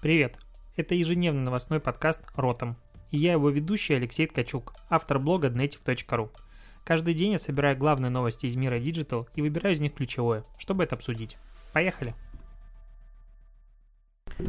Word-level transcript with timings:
Привет! 0.00 0.38
Это 0.76 0.94
ежедневный 0.94 1.42
новостной 1.42 1.78
подкаст 1.78 2.22
«Ротом». 2.34 2.78
И 3.10 3.18
я 3.18 3.32
его 3.32 3.50
ведущий 3.50 3.92
Алексей 3.92 4.26
Ткачук, 4.26 4.72
автор 4.88 5.18
блога 5.18 5.48
dnetiv.ru. 5.48 6.30
Каждый 6.86 7.12
день 7.12 7.32
я 7.32 7.38
собираю 7.38 7.76
главные 7.76 8.08
новости 8.08 8.46
из 8.46 8.56
мира 8.56 8.78
Digital 8.78 9.28
и 9.34 9.42
выбираю 9.42 9.74
из 9.74 9.80
них 9.80 9.92
ключевое, 9.92 10.42
чтобы 10.56 10.84
это 10.84 10.94
обсудить. 10.94 11.36
Поехали! 11.74 12.14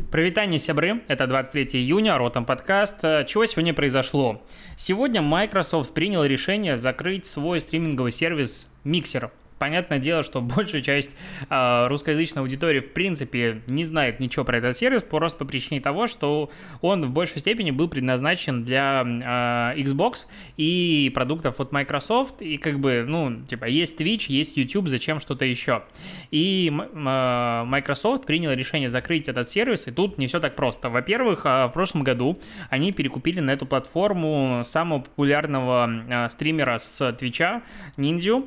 Привитание, 0.09 0.57
сябры! 0.57 1.03
Это 1.09 1.27
23 1.27 1.81
июня, 1.81 2.17
Ротом 2.17 2.45
подкаст. 2.45 3.01
Чего 3.01 3.45
сегодня 3.45 3.73
произошло? 3.73 4.41
Сегодня 4.77 5.21
Microsoft 5.21 5.93
принял 5.93 6.23
решение 6.23 6.77
закрыть 6.77 7.25
свой 7.25 7.59
стриминговый 7.59 8.13
сервис 8.13 8.69
Mixer 8.85 9.29
понятное 9.61 9.99
дело, 9.99 10.23
что 10.23 10.41
большая 10.41 10.81
часть 10.81 11.15
э, 11.47 11.87
русскоязычной 11.87 12.41
аудитории 12.41 12.79
в 12.79 12.93
принципе 12.93 13.61
не 13.67 13.85
знает 13.85 14.19
ничего 14.19 14.43
про 14.43 14.57
этот 14.57 14.75
сервис, 14.75 15.03
просто 15.03 15.37
по 15.37 15.45
причине 15.45 15.79
того, 15.79 16.07
что 16.07 16.49
он 16.81 17.05
в 17.05 17.11
большей 17.11 17.41
степени 17.41 17.69
был 17.69 17.87
предназначен 17.87 18.63
для 18.63 19.03
э, 19.05 19.79
Xbox 19.79 20.25
и 20.57 21.11
продуктов 21.13 21.59
от 21.59 21.71
Microsoft, 21.71 22.41
и 22.41 22.57
как 22.57 22.79
бы, 22.79 23.05
ну, 23.07 23.41
типа, 23.45 23.65
есть 23.65 24.01
Twitch, 24.01 24.25
есть 24.29 24.57
YouTube, 24.57 24.87
зачем 24.87 25.19
что-то 25.19 25.45
еще. 25.45 25.83
И 26.31 26.73
э, 26.75 27.63
Microsoft 27.67 28.25
принял 28.25 28.51
решение 28.51 28.89
закрыть 28.89 29.29
этот 29.29 29.47
сервис, 29.47 29.87
и 29.87 29.91
тут 29.91 30.17
не 30.17 30.25
все 30.25 30.39
так 30.39 30.55
просто. 30.55 30.89
Во-первых, 30.89 31.45
в 31.45 31.71
прошлом 31.71 32.03
году 32.03 32.39
они 32.71 32.91
перекупили 32.91 33.41
на 33.41 33.51
эту 33.51 33.67
платформу 33.67 34.63
самого 34.65 35.01
популярного 35.01 35.87
э, 36.09 36.29
стримера 36.31 36.79
с 36.79 36.99
Twitch, 36.99 37.61
Ninja, 37.97 38.43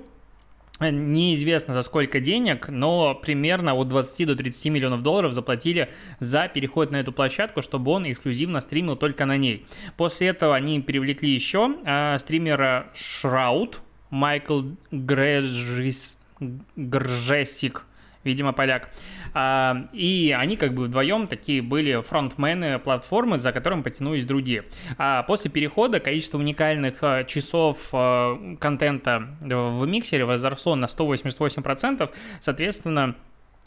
Неизвестно 0.80 1.73
за 1.73 1.83
сколько 1.83 2.19
денег, 2.19 2.69
но 2.69 3.14
примерно 3.14 3.74
от 3.74 3.88
20 3.88 4.27
до 4.27 4.34
30 4.34 4.73
миллионов 4.73 5.02
долларов 5.02 5.33
заплатили 5.33 5.88
за 6.19 6.48
переход 6.48 6.91
на 6.91 6.97
эту 6.97 7.12
площадку, 7.12 7.62
чтобы 7.62 7.92
он 7.92 8.10
эксклюзивно 8.10 8.60
стримил 8.60 8.97
только 8.97 9.24
на 9.24 9.37
ней. 9.37 9.64
После 9.97 10.28
этого 10.28 10.56
они 10.56 10.80
привлекли 10.80 11.30
еще 11.30 11.77
э, 11.84 12.19
стримера 12.19 12.89
Shroud, 12.95 13.77
Майкл 14.11 14.62
Грежис, 14.91 16.19
Гржесик, 16.41 17.86
видимо, 18.25 18.53
поляк. 18.53 18.91
А, 19.34 19.89
и 19.92 20.34
они 20.36 20.56
как 20.56 20.75
бы 20.75 20.84
вдвоем 20.84 21.27
такие 21.27 21.62
были 21.62 22.00
фронтмены 22.03 22.78
платформы, 22.78 23.39
за 23.39 23.53
которым 23.53 23.83
потянулись 23.83 24.25
другие. 24.25 24.64
А 24.98 25.22
после 25.25 25.50
перехода 25.50 26.00
количество 26.00 26.39
уникальных 26.39 26.98
а, 27.02 27.25
часов 27.25 27.89
а, 27.92 28.56
контента 28.61 29.28
в 29.41 29.86
миксере 29.86 30.25
возросло 30.25 30.75
на 30.75 30.86
188%, 30.86 32.11
соответственно, 32.41 33.14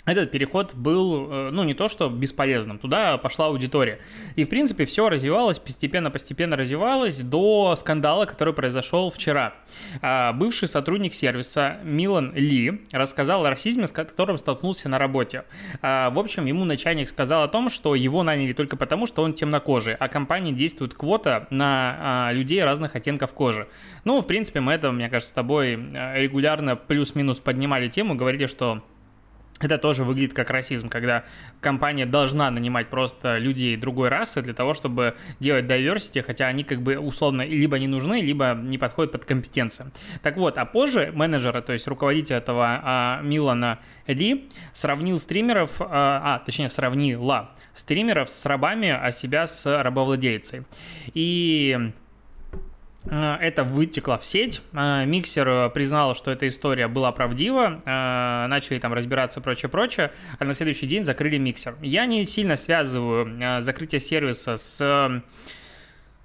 этот 0.08 0.31
переход 0.31 0.73
был, 0.73 1.31
э, 1.31 1.50
ну, 1.52 1.63
не 1.63 1.73
то 1.73 1.89
что 1.89 2.09
бесполезным, 2.09 2.80
туда 2.80 3.17
пошла 3.17 3.47
аудитория. 3.47 4.00
И, 4.36 4.45
в 4.45 4.50
принципе, 4.50 4.86
все 4.86 5.09
развивалось, 5.09 5.59
постепенно-постепенно 5.59 6.55
развивалось 6.55 7.19
до 7.19 7.75
скандала, 7.77 8.25
который 8.25 8.53
произошел 8.53 9.09
вчера. 9.09 9.53
А, 10.02 10.31
бывший 10.33 10.67
сотрудник 10.67 11.13
сервиса 11.13 11.78
Милан 11.83 12.33
Ли 12.33 12.81
рассказал 12.91 13.45
о 13.45 13.50
расизме, 13.50 13.85
с 13.88 13.91
которым 13.91 14.38
столкнулся 14.38 14.88
на 14.88 14.97
работе. 14.97 15.44
А, 15.81 16.09
в 16.09 16.19
общем, 16.19 16.45
ему 16.45 16.63
начальник 16.63 17.09
сказал 17.09 17.44
о 17.44 17.47
том, 17.47 17.69
что 17.69 17.94
его 17.94 18.23
наняли 18.23 18.53
только 18.53 18.78
потому, 18.78 19.08
что 19.08 19.23
он 19.23 19.33
темнокожий, 19.33 19.95
а 19.95 20.08
компании 20.08 20.53
действует 20.53 20.94
квота 20.94 21.47
на 21.50 21.97
а, 22.00 22.31
людей 22.31 22.63
разных 22.63 22.95
оттенков 22.95 23.33
кожи. 23.33 23.67
Ну, 24.05 24.22
в 24.22 24.25
принципе, 24.28 24.61
мы 24.61 24.72
это, 24.72 24.91
мне 24.91 25.09
кажется, 25.09 25.31
с 25.31 25.33
тобой 25.33 25.73
э, 25.73 26.22
регулярно 26.22 26.75
плюс-минус 26.75 27.39
поднимали 27.39 27.89
тему, 27.89 28.16
говорили, 28.16 28.45
что 28.45 28.81
это 29.59 29.77
тоже 29.77 30.03
выглядит 30.03 30.33
как 30.33 30.50
расизм, 30.50 30.89
когда 30.89 31.23
компания 31.61 32.05
должна 32.05 32.52
нанимать 32.52 32.89
просто 32.89 33.38
людей 33.38 33.75
другой 33.75 34.09
расы 34.09 34.41
для 34.41 34.53
того, 34.53 34.73
чтобы 34.73 35.16
делать 35.39 35.66
diversity, 35.66 36.22
хотя 36.22 36.47
они 36.47 36.63
как 36.63 36.81
бы 36.81 36.97
условно 36.97 37.41
либо 37.41 37.80
не 37.80 37.88
нужны, 37.88 38.22
либо 38.22 38.58
не 38.59 38.78
подходят 38.78 39.11
под 39.11 39.25
компетенции. 39.25 39.85
Так 40.22 40.38
вот, 40.38 40.57
а 40.57 40.66
позже 40.66 41.12
менеджера, 41.13 41.62
то 41.62 41.73
есть 41.73 41.88
руководитель 41.88 42.35
этого 42.35 42.81
а, 42.84 43.22
Милана 43.23 43.79
Ли, 44.06 44.50
сравнил 44.73 45.19
стримеров, 45.19 45.81
а, 45.81 46.35
а, 46.35 46.39
точнее 46.39 46.69
сравнила 46.69 47.51
стримеров 47.74 48.29
с 48.29 48.45
рабами, 48.45 48.89
а 48.89 49.12
себя 49.12 49.47
с 49.47 49.66
рабовладельцей. 49.81 50.63
И 51.13 51.91
это 53.16 53.63
вытекло 53.63 54.18
в 54.18 54.25
сеть. 54.25 54.62
Э, 54.73 55.06
миксер 55.06 55.47
э, 55.47 55.69
признал, 55.69 56.16
что 56.16 56.31
эта 56.31 56.47
история 56.47 56.88
была 56.88 57.12
правдива, 57.12 57.81
начали 57.85 58.79
там 58.79 58.94
разбираться 58.94 59.41
прочее-прочее, 59.41 60.12
а 60.40 60.45
на 60.45 60.53
следующий 60.53 60.85
день 60.85 61.03
закрыли 61.03 61.38
миксер. 61.38 61.75
Я 61.81 62.06
не 62.06 62.25
сильно 62.25 62.57
связываю 62.57 63.62
закрытие 63.62 64.01
сервиса 64.01 64.57
с 64.57 65.22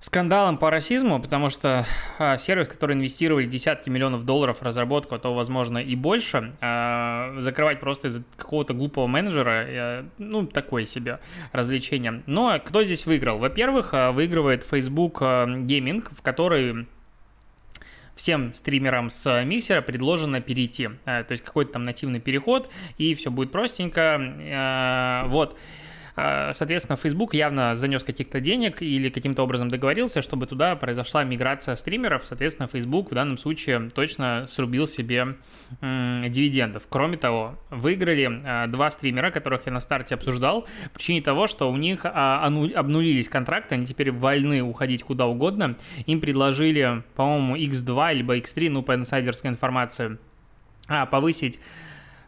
скандалом 0.02 0.58
по 0.58 0.68
расизму, 0.68 1.22
потому 1.22 1.48
что 1.48 1.86
а, 2.18 2.36
сервис, 2.36 2.68
который 2.68 2.96
инвестировали 2.96 3.46
десятки 3.46 3.88
миллионов 3.88 4.24
долларов 4.24 4.58
в 4.58 4.62
разработку, 4.62 5.14
а 5.14 5.18
то, 5.18 5.32
возможно, 5.32 5.78
и 5.78 5.94
больше, 5.94 6.52
а, 6.60 7.36
закрывать 7.38 7.80
просто 7.80 8.08
из-за 8.08 8.24
какого-то 8.36 8.74
глупого 8.74 9.06
менеджера, 9.06 9.64
а, 9.66 10.06
ну, 10.18 10.44
такое 10.44 10.86
себе 10.86 11.20
развлечение. 11.52 12.22
Но 12.26 12.60
кто 12.62 12.82
здесь 12.82 13.06
выиграл? 13.06 13.38
Во-первых, 13.38 13.94
а, 13.94 14.10
выигрывает 14.10 14.64
Facebook 14.64 15.22
а, 15.22 15.46
Gaming, 15.46 16.04
в 16.12 16.20
который 16.20 16.86
всем 18.16 18.54
стримерам 18.54 19.08
с 19.08 19.44
миксера 19.44 19.82
предложено 19.82 20.40
перейти. 20.40 20.90
А, 21.04 21.22
то 21.22 21.32
есть 21.32 21.44
какой-то 21.44 21.74
там 21.74 21.84
нативный 21.84 22.20
переход, 22.20 22.69
и 22.98 23.14
все 23.14 23.30
будет 23.30 23.52
простенько. 23.52 24.19
А, 24.52 25.26
вот. 25.28 25.56
А, 26.15 26.53
соответственно, 26.53 26.97
Facebook 26.97 27.34
явно 27.34 27.75
занес 27.75 28.05
каких-то 28.05 28.41
денег 28.41 28.83
или 28.83 29.09
каким-то 29.09 29.43
образом 29.43 29.71
договорился, 29.71 30.23
чтобы 30.23 30.47
туда 30.47 30.77
произошла 30.77 31.25
миграция 31.25 31.75
стримеров. 31.77 32.27
Соответственно, 32.27 32.69
Facebook 32.69 33.11
в 33.11 33.15
данном 33.15 33.39
случае 33.39 33.91
точно 33.95 34.45
срубил 34.47 34.87
себе 34.87 35.37
дивидендов. 35.81 36.84
Кроме 36.89 37.17
того, 37.17 37.59
выиграли 37.71 38.43
а, 38.45 38.67
два 38.67 38.91
стримера, 38.91 39.31
которых 39.31 39.67
я 39.67 39.73
на 39.73 39.81
старте 39.81 40.15
обсуждал, 40.15 40.62
по 40.93 40.99
причине 40.99 41.23
того, 41.23 41.47
что 41.47 41.71
у 41.71 41.77
них 41.77 42.05
а, 42.05 42.44
обнулились 42.47 43.29
контракты, 43.29 43.77
они 43.77 43.87
теперь 43.87 44.12
вольны 44.12 44.62
уходить 44.62 45.03
куда 45.03 45.27
угодно. 45.27 45.77
Им 46.06 46.21
предложили, 46.21 47.03
по-моему, 47.15 47.56
X2 47.56 48.15
либо 48.15 48.37
X3, 48.39 48.71
ну, 48.71 48.83
по 48.83 48.94
инсайдерской 48.94 49.50
информации, 49.50 50.19
повысить 51.11 51.59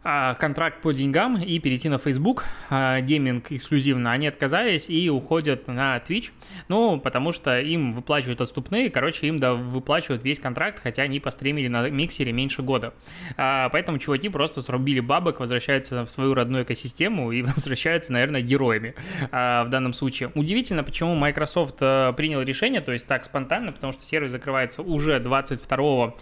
контракт 0.05 0.81
по 0.83 0.93
деньгам 0.93 1.41
и 1.41 1.57
перейти 1.57 1.89
на 1.89 1.97
Facebook, 1.97 2.45
а, 2.69 3.01
гейминг 3.01 3.51
эксклюзивно, 3.51 4.11
они 4.11 4.27
отказались 4.27 4.87
и 4.87 5.09
уходят 5.09 5.67
на 5.67 5.97
Twitch, 5.97 6.29
ну, 6.67 6.99
потому 6.99 7.31
что 7.31 7.59
им 7.59 7.91
выплачивают 7.93 8.39
отступные, 8.39 8.91
короче, 8.91 9.25
им 9.25 9.39
да, 9.39 9.55
выплачивают 9.55 10.23
весь 10.23 10.39
контракт, 10.39 10.79
хотя 10.83 11.01
они 11.01 11.19
постримили 11.19 11.67
на 11.69 11.89
миксере 11.89 12.31
меньше 12.33 12.61
года. 12.61 12.93
А, 13.35 13.69
поэтому 13.69 13.97
чуваки 13.97 14.29
просто 14.29 14.61
срубили 14.61 14.99
бабок, 14.99 15.39
возвращаются 15.39 16.05
в 16.05 16.11
свою 16.11 16.35
родную 16.35 16.65
экосистему 16.65 17.31
и 17.31 17.41
возвращаются, 17.55 18.13
наверное, 18.13 18.41
героями 18.41 18.93
в 19.31 19.67
данном 19.69 19.93
случае. 19.93 20.31
Удивительно, 20.35 20.83
почему 20.83 21.15
Microsoft 21.15 21.77
принял 21.77 22.43
решение, 22.43 22.81
то 22.81 22.91
есть 22.91 23.07
так 23.07 23.25
спонтанно, 23.25 23.71
потому 23.71 23.91
что 23.91 24.05
сервис 24.05 24.31
закрывается 24.31 24.83
уже 24.83 25.19
22 25.19 26.13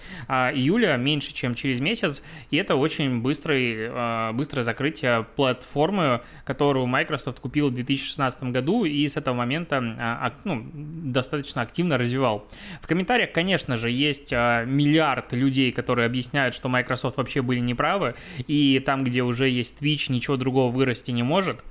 июля, 0.54 0.96
меньше, 0.96 1.34
чем 1.34 1.54
через 1.54 1.82
месяц, 1.82 2.22
и 2.50 2.56
это 2.56 2.76
очень 2.76 3.22
быстрый 3.22 3.73
э, 3.78 4.32
быстрое 4.34 4.64
закрытие 4.64 5.26
платформы, 5.36 6.22
которую 6.46 6.86
Microsoft 6.88 7.40
купил 7.40 7.70
в 7.70 7.74
2016 7.74 8.44
году 8.44 8.86
и 8.86 9.08
с 9.08 9.18
этого 9.18 9.36
момента 9.36 9.78
э, 9.78 10.32
ну, 10.44 10.66
достаточно 10.74 11.62
активно 11.62 11.98
развивал. 11.98 12.48
В 12.82 12.88
комментариях, 12.88 13.32
конечно 13.32 13.78
же, 13.78 13.92
есть 13.92 14.32
э, 14.32 14.66
миллиард 14.66 15.34
людей, 15.34 15.72
которые 15.72 16.06
объясняют, 16.06 16.56
что 16.56 16.70
Microsoft 16.70 17.18
вообще 17.18 17.42
были 17.42 17.60
неправы, 17.60 18.16
и 18.48 18.82
там, 18.86 19.04
где 19.04 19.24
уже 19.24 19.50
есть 19.50 19.82
Twitch, 19.82 20.12
ничего 20.12 20.38
другого 20.38 20.72
вырасти 20.72 21.12
не 21.12 21.24
может 21.24 21.64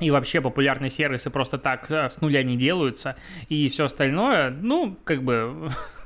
и 0.00 0.10
вообще 0.10 0.40
популярные 0.40 0.90
сервисы 0.90 1.30
просто 1.30 1.58
так 1.58 1.88
с 1.88 2.20
нуля 2.20 2.42
не 2.42 2.56
делаются, 2.56 3.14
и 3.48 3.68
все 3.68 3.84
остальное, 3.84 4.50
ну, 4.50 4.96
как 5.04 5.22
бы 5.22 5.70
А, 5.70 5.70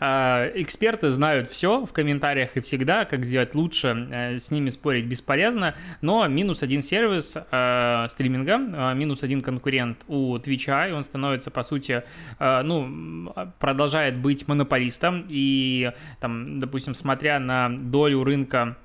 эксперты 0.00 1.10
знают 1.10 1.48
все 1.48 1.84
в 1.84 1.92
комментариях 1.92 2.56
и 2.56 2.60
всегда, 2.60 3.04
как 3.04 3.24
сделать 3.24 3.54
лучше, 3.54 4.08
э, 4.10 4.38
с 4.38 4.50
ними 4.50 4.70
спорить 4.70 5.06
бесполезно, 5.06 5.74
но 6.00 6.26
минус 6.28 6.62
один 6.62 6.82
сервис 6.82 7.36
э, 7.36 8.06
стриминга, 8.10 8.58
э, 8.58 8.94
минус 8.94 9.22
один 9.22 9.42
конкурент 9.42 9.98
у 10.08 10.38
Твича, 10.38 10.88
и 10.88 10.92
он 10.92 11.04
становится, 11.04 11.50
по 11.50 11.62
сути, 11.62 12.02
ну, 12.38 13.32
продолжает 13.58 14.16
быть 14.16 14.48
монополистом, 14.48 15.24
и 15.28 15.92
там, 16.20 16.58
допустим, 16.58 16.94
смотря 16.94 17.38
на 17.38 17.68
долю 17.68 18.24
рынка 18.24 18.76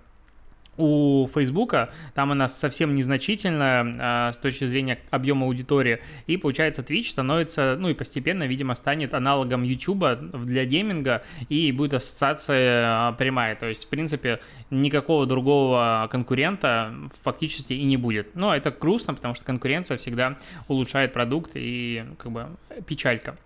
у 0.78 1.28
Фейсбука, 1.34 1.90
там 2.14 2.32
она 2.32 2.48
совсем 2.48 2.96
незначительная 2.96 4.30
э, 4.30 4.34
с 4.34 4.38
точки 4.38 4.66
зрения 4.66 5.00
объема 5.10 5.46
аудитории, 5.46 6.00
и 6.28 6.38
получается 6.38 6.82
Twitch 6.82 7.10
становится, 7.10 7.76
ну 7.80 7.90
и 7.90 7.94
постепенно, 7.94 8.44
видимо, 8.44 8.76
станет 8.76 9.14
аналогом 9.14 9.64
YouTube 9.64 10.06
для 10.46 10.66
гейминга, 10.66 11.24
и 11.50 11.72
будет 11.72 11.96
ассоциация 11.96 13.12
э, 13.12 13.14
прямая, 13.18 13.56
то 13.56 13.68
есть, 13.68 13.86
в 13.86 13.88
принципе, 13.90 14.40
никакого 14.70 15.26
другого 15.26 16.08
конкурента 16.12 16.94
фактически 17.24 17.74
и 17.74 17.84
не 17.84 17.98
будет. 17.98 18.36
Но 18.36 18.56
это 18.56 18.72
грустно, 18.72 19.14
потому 19.14 19.36
что 19.36 19.46
конкуренция 19.46 19.98
всегда 19.98 20.38
улучшает 20.68 21.14
продукт, 21.14 21.52
и 21.56 22.06
как 22.18 22.32
бы 22.32 22.48
печалька. 22.86 23.38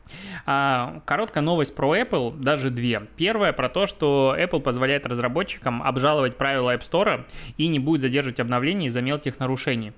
А, 0.46 1.02
короткая 1.06 1.44
новость 1.44 1.76
про 1.76 1.96
Apple, 1.96 2.38
даже 2.38 2.70
две. 2.70 3.08
Первая 3.16 3.54
про 3.54 3.70
то, 3.70 3.88
что 3.88 4.36
Apple 4.38 4.60
позволяет 4.60 5.06
разработчикам 5.06 5.82
обжаловать 5.84 6.38
правила 6.38 6.76
App 6.76 6.82
Store 6.82 7.21
и 7.58 7.68
не 7.68 7.80
будет 7.80 8.02
задерживать 8.02 8.40
обновления 8.40 8.88
из-за 8.88 9.02
мелких 9.02 9.40
нарушений. 9.40 9.94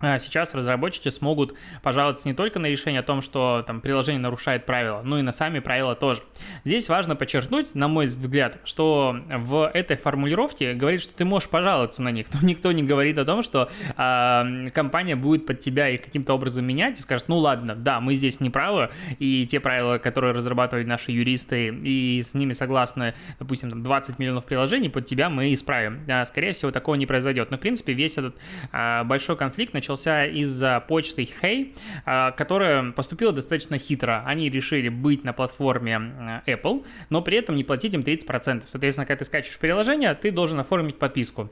А 0.00 0.18
сейчас 0.18 0.54
разработчики 0.54 1.10
смогут 1.10 1.54
пожаловаться 1.82 2.28
не 2.28 2.34
только 2.34 2.58
на 2.60 2.66
решение 2.66 3.00
о 3.00 3.02
том, 3.02 3.20
что 3.20 3.64
там 3.66 3.80
приложение 3.80 4.20
нарушает 4.20 4.64
правила, 4.64 5.02
но 5.04 5.18
и 5.18 5.22
на 5.22 5.32
сами 5.32 5.58
правила 5.58 5.96
тоже. 5.96 6.22
Здесь 6.64 6.88
важно 6.88 7.16
подчеркнуть, 7.16 7.74
на 7.74 7.88
мой 7.88 8.06
взгляд, 8.06 8.58
что 8.64 9.16
в 9.28 9.68
этой 9.74 9.96
формулировке 9.96 10.74
говорит, 10.74 11.02
что 11.02 11.12
ты 11.14 11.24
можешь 11.24 11.48
пожаловаться 11.48 12.02
на 12.02 12.10
них, 12.10 12.26
но 12.32 12.46
никто 12.46 12.70
не 12.70 12.84
говорит 12.84 13.18
о 13.18 13.24
том, 13.24 13.42
что 13.42 13.70
э, 13.96 14.68
компания 14.72 15.16
будет 15.16 15.46
под 15.46 15.60
тебя 15.60 15.88
их 15.88 16.02
каким-то 16.02 16.34
образом 16.34 16.64
менять 16.64 16.98
и 16.98 17.02
скажет, 17.02 17.26
ну 17.28 17.38
ладно, 17.38 17.74
да, 17.74 18.00
мы 18.00 18.14
здесь 18.14 18.38
не 18.38 18.50
правы, 18.50 18.90
и 19.18 19.46
те 19.46 19.58
правила, 19.58 19.98
которые 19.98 20.32
разрабатывали 20.32 20.84
наши 20.84 21.10
юристы, 21.10 21.68
и 21.68 22.22
с 22.22 22.34
ними 22.34 22.52
согласны, 22.52 23.14
допустим, 23.40 23.70
там 23.70 23.82
20 23.82 24.18
миллионов 24.20 24.44
приложений, 24.44 24.90
под 24.90 25.06
тебя 25.06 25.28
мы 25.28 25.52
исправим. 25.52 26.04
А, 26.08 26.24
скорее 26.24 26.52
всего, 26.52 26.70
такого 26.70 26.94
не 26.94 27.06
произойдет. 27.06 27.50
Но, 27.50 27.56
в 27.56 27.60
принципе, 27.60 27.94
весь 27.94 28.16
этот 28.16 28.36
э, 28.72 29.02
большой 29.04 29.36
конфликт 29.36 29.74
начинается 29.74 29.87
начался 29.88 30.26
из-за 30.26 30.84
почты 30.86 31.26
Hey, 31.42 31.74
а, 32.04 32.32
которая 32.32 32.92
поступила 32.92 33.32
достаточно 33.32 33.78
хитро. 33.78 34.22
Они 34.26 34.50
решили 34.50 34.90
быть 34.90 35.24
на 35.24 35.32
платформе 35.32 36.42
э, 36.46 36.52
Apple, 36.52 36.84
но 37.08 37.22
при 37.22 37.38
этом 37.38 37.56
не 37.56 37.64
платить 37.64 37.94
им 37.94 38.02
30%. 38.02 38.64
Соответственно, 38.66 39.06
когда 39.06 39.20
ты 39.20 39.24
скачиваешь 39.24 39.58
приложение, 39.58 40.14
ты 40.14 40.30
должен 40.30 40.60
оформить 40.60 40.98
подписку 40.98 41.50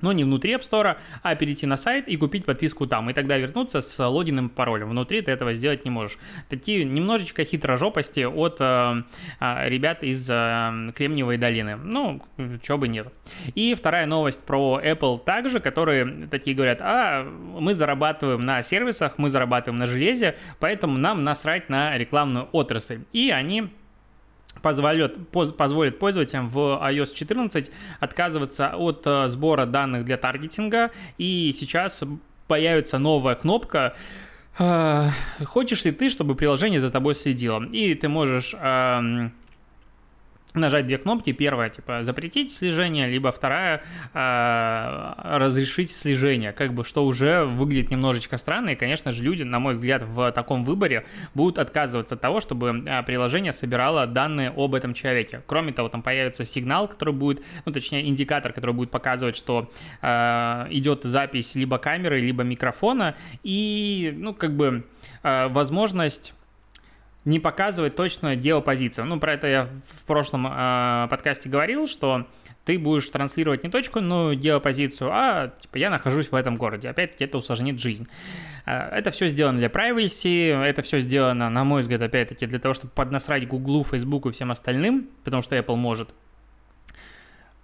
но 0.00 0.12
не 0.12 0.24
внутри 0.24 0.54
App 0.54 0.62
Store, 0.62 0.96
а 1.22 1.34
перейти 1.34 1.66
на 1.66 1.76
сайт 1.76 2.08
и 2.08 2.16
купить 2.16 2.44
подписку 2.44 2.86
там, 2.86 3.10
и 3.10 3.12
тогда 3.12 3.36
вернуться 3.36 3.80
с 3.80 4.08
логином 4.08 4.48
и 4.48 4.50
паролем. 4.50 4.90
Внутри 4.90 5.22
ты 5.22 5.30
этого 5.30 5.54
сделать 5.54 5.84
не 5.84 5.90
можешь. 5.90 6.18
Такие 6.48 6.84
немножечко 6.84 7.44
хитрожопости 7.44 8.20
от 8.20 8.56
э, 8.60 9.02
э, 9.40 9.68
ребят 9.68 10.02
из 10.02 10.28
э, 10.30 10.92
Кремниевой 10.94 11.36
долины. 11.36 11.76
Ну, 11.76 12.22
чего 12.62 12.78
бы 12.78 12.88
нет. 12.88 13.08
И 13.54 13.74
вторая 13.74 14.06
новость 14.06 14.42
про 14.44 14.80
Apple 14.82 15.22
также, 15.24 15.60
которые 15.60 16.28
такие 16.30 16.54
говорят, 16.54 16.78
а 16.80 17.24
мы 17.24 17.74
зарабатываем 17.74 18.44
на 18.44 18.62
сервисах, 18.62 19.18
мы 19.18 19.30
зарабатываем 19.30 19.78
на 19.78 19.86
железе, 19.86 20.36
поэтому 20.58 20.98
нам 20.98 21.24
насрать 21.24 21.68
на 21.68 21.96
рекламную 21.96 22.48
отрасль. 22.52 23.00
И 23.12 23.30
они 23.30 23.70
позволит, 24.62 25.28
поз, 25.28 25.52
позволит 25.52 25.98
пользователям 25.98 26.48
в 26.48 26.58
iOS 26.58 27.14
14 27.14 27.70
отказываться 28.00 28.74
от 28.76 29.02
э, 29.06 29.28
сбора 29.28 29.66
данных 29.66 30.04
для 30.04 30.16
таргетинга, 30.16 30.90
и 31.18 31.52
сейчас 31.52 32.02
появится 32.46 32.98
новая 32.98 33.34
кнопка, 33.34 33.94
э, 34.58 35.10
Хочешь 35.44 35.84
ли 35.84 35.92
ты, 35.92 36.10
чтобы 36.10 36.34
приложение 36.34 36.80
за 36.80 36.90
тобой 36.90 37.14
следило? 37.14 37.64
И 37.64 37.94
ты 37.94 38.08
можешь 38.08 38.54
э, 38.58 39.30
нажать 40.54 40.86
две 40.86 40.98
кнопки. 40.98 41.32
Первая, 41.32 41.68
типа, 41.68 42.02
запретить 42.02 42.52
слежение, 42.52 43.08
либо 43.08 43.30
вторая, 43.32 43.82
э, 44.14 45.12
разрешить 45.38 45.90
слежение. 45.90 46.52
Как 46.52 46.72
бы, 46.72 46.84
что 46.84 47.04
уже 47.04 47.44
выглядит 47.44 47.90
немножечко 47.90 48.38
странно. 48.38 48.70
И, 48.70 48.74
конечно 48.74 49.12
же, 49.12 49.22
люди, 49.22 49.42
на 49.42 49.58
мой 49.58 49.74
взгляд, 49.74 50.02
в 50.02 50.32
таком 50.32 50.64
выборе 50.64 51.06
будут 51.34 51.58
отказываться 51.58 52.14
от 52.14 52.20
того, 52.20 52.40
чтобы 52.40 52.82
э, 52.86 53.02
приложение 53.02 53.52
собирало 53.52 54.06
данные 54.06 54.52
об 54.56 54.74
этом 54.74 54.94
человеке. 54.94 55.42
Кроме 55.46 55.72
того, 55.72 55.88
там 55.88 56.02
появится 56.02 56.44
сигнал, 56.44 56.88
который 56.88 57.14
будет, 57.14 57.42
ну, 57.64 57.72
точнее, 57.72 58.08
индикатор, 58.08 58.52
который 58.52 58.74
будет 58.74 58.90
показывать, 58.90 59.36
что 59.36 59.70
э, 60.02 60.66
идет 60.70 61.04
запись 61.04 61.54
либо 61.54 61.78
камеры, 61.78 62.20
либо 62.20 62.42
микрофона. 62.42 63.14
И, 63.42 64.12
ну, 64.16 64.34
как 64.34 64.56
бы, 64.56 64.84
э, 65.22 65.48
возможность 65.48 66.34
не 67.24 67.40
показывает 67.40 67.96
точно 67.96 68.36
геопозицию. 68.36 69.06
Ну, 69.06 69.20
про 69.20 69.34
это 69.34 69.46
я 69.46 69.68
в 69.86 70.04
прошлом 70.04 70.46
э, 70.46 71.06
подкасте 71.10 71.48
говорил, 71.48 71.86
что 71.86 72.26
ты 72.68 72.78
будешь 72.78 73.08
транслировать 73.08 73.64
не 73.64 73.70
точку, 73.70 74.00
но 74.00 74.34
геопозицию, 74.34 75.10
а 75.10 75.52
типа 75.58 75.78
я 75.78 75.88
нахожусь 75.88 76.30
в 76.30 76.34
этом 76.34 76.56
городе. 76.56 76.90
Опять-таки 76.90 77.24
это 77.24 77.38
усложнит 77.38 77.80
жизнь. 77.80 78.06
А, 78.66 78.94
это 78.94 79.10
все 79.10 79.28
сделано 79.28 79.58
для 79.58 79.68
privacy, 79.68 80.50
это 80.50 80.82
все 80.82 81.00
сделано, 81.00 81.48
на 81.48 81.64
мой 81.64 81.80
взгляд, 81.80 82.02
опять-таки 82.02 82.44
для 82.44 82.58
того, 82.58 82.74
чтобы 82.74 82.92
поднасрать 82.92 83.48
Гуглу, 83.48 83.84
Фейсбуку 83.84 84.28
и 84.28 84.32
всем 84.32 84.50
остальным, 84.50 85.08
потому 85.24 85.42
что 85.42 85.56
Apple 85.56 85.76
может. 85.76 86.10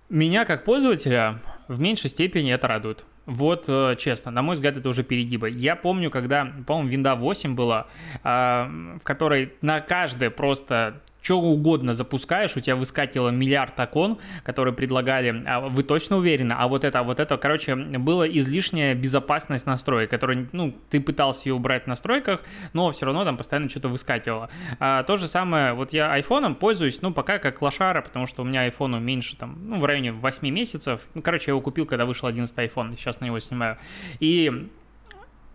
Меня 0.09 0.47
как 0.47 0.65
пользователя 0.65 1.39
в 1.69 1.79
меньшей 1.81 2.09
степени 2.09 2.51
это 2.51 2.67
радует. 2.67 3.05
Вот 3.27 3.65
э, 3.69 3.97
честно, 3.99 4.31
на 4.31 4.43
мой 4.43 4.55
взгляд, 4.55 4.77
это 4.77 4.89
уже 4.89 5.03
перегибы. 5.03 5.49
Я 5.51 5.77
помню, 5.77 6.11
когда, 6.11 6.53
по-моему, 6.67 6.91
винда 6.91 7.15
8 7.15 7.55
была, 7.55 7.87
а, 8.23 8.71
в 9.01 9.03
которой 9.03 9.55
на 9.63 9.81
каждое 9.81 10.31
просто 10.31 11.01
что 11.25 11.41
угодно 11.41 11.95
запускаешь, 11.95 12.55
у 12.57 12.61
тебя 12.61 12.77
выскакивало 12.77 13.31
миллиард 13.31 13.81
окон, 13.81 14.19
которые 14.43 14.75
предлагали, 14.75 15.43
а 15.47 15.61
вы 15.61 15.83
точно 15.83 16.19
уверены, 16.19 16.53
а 16.53 16.69
вот 16.69 16.85
это, 16.85 17.01
а 17.01 17.03
вот 17.03 17.19
это, 17.19 17.39
короче, 17.39 17.75
было 17.75 18.25
излишняя 18.25 18.95
безопасность 18.95 19.65
настроек, 19.65 20.11
которую, 20.11 20.51
ну, 20.53 20.77
ты 20.91 21.01
пытался 21.01 21.49
ее 21.49 21.55
убрать 21.55 21.85
в 21.85 21.87
настройках, 21.87 22.43
но 22.75 22.91
все 22.91 23.07
равно 23.07 23.25
там 23.25 23.39
постоянно 23.39 23.71
что-то 23.71 23.89
выскакивало. 23.89 24.51
А, 24.79 25.03
то 25.05 25.17
же 25.17 25.27
самое, 25.27 25.73
вот 25.73 25.95
я 25.95 26.13
айфоном 26.13 26.55
пользуюсь, 26.55 27.01
ну, 27.01 27.11
пока 27.11 27.39
как 27.39 27.63
лошара, 27.63 28.03
потому 28.03 28.27
что 28.27 28.43
у 28.43 28.45
меня 28.45 28.61
айфону 28.61 29.01
меньше, 29.01 29.37
там, 29.37 29.57
ну, 29.67 29.81
в 29.81 29.85
районе 29.87 30.13
8 30.13 30.47
месяцев, 30.51 31.01
ну, 31.15 31.23
короче, 31.23 31.47
я 31.47 31.53
его 31.53 31.63
купил, 31.63 31.87
когда 31.87 32.05
вышел 32.05 32.29
11 32.29 32.55
iPhone, 32.59 32.99
сейчас 32.99 33.21
на 33.21 33.25
него 33.25 33.39
снимаю, 33.39 33.79
и 34.21 34.69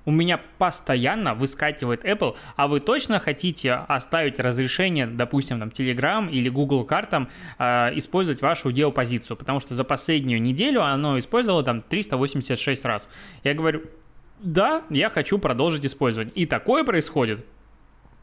у 0.05 0.11
меня 0.11 0.39
постоянно 0.57 1.33
выскакивает 1.35 2.03
Apple, 2.03 2.35
а 2.55 2.67
вы 2.67 2.79
точно 2.79 3.19
хотите 3.19 3.73
оставить 3.73 4.39
разрешение, 4.39 5.07
допустим, 5.07 5.59
там, 5.59 5.69
Telegram 5.69 6.29
или 6.29 6.49
Google 6.49 6.85
картам 6.85 7.29
э, 7.57 7.91
использовать 7.95 8.41
вашу 8.41 8.71
геопозицию, 8.71 9.37
потому 9.37 9.59
что 9.59 9.75
за 9.75 9.83
последнюю 9.83 10.41
неделю 10.41 10.81
оно 10.83 11.17
использовало 11.17 11.63
там 11.63 11.81
386 11.81 12.85
раз. 12.85 13.09
Я 13.43 13.53
говорю, 13.53 13.83
да, 14.39 14.83
я 14.89 15.09
хочу 15.09 15.37
продолжить 15.37 15.85
использовать. 15.85 16.31
И 16.35 16.45
такое 16.45 16.83
происходит 16.83 17.45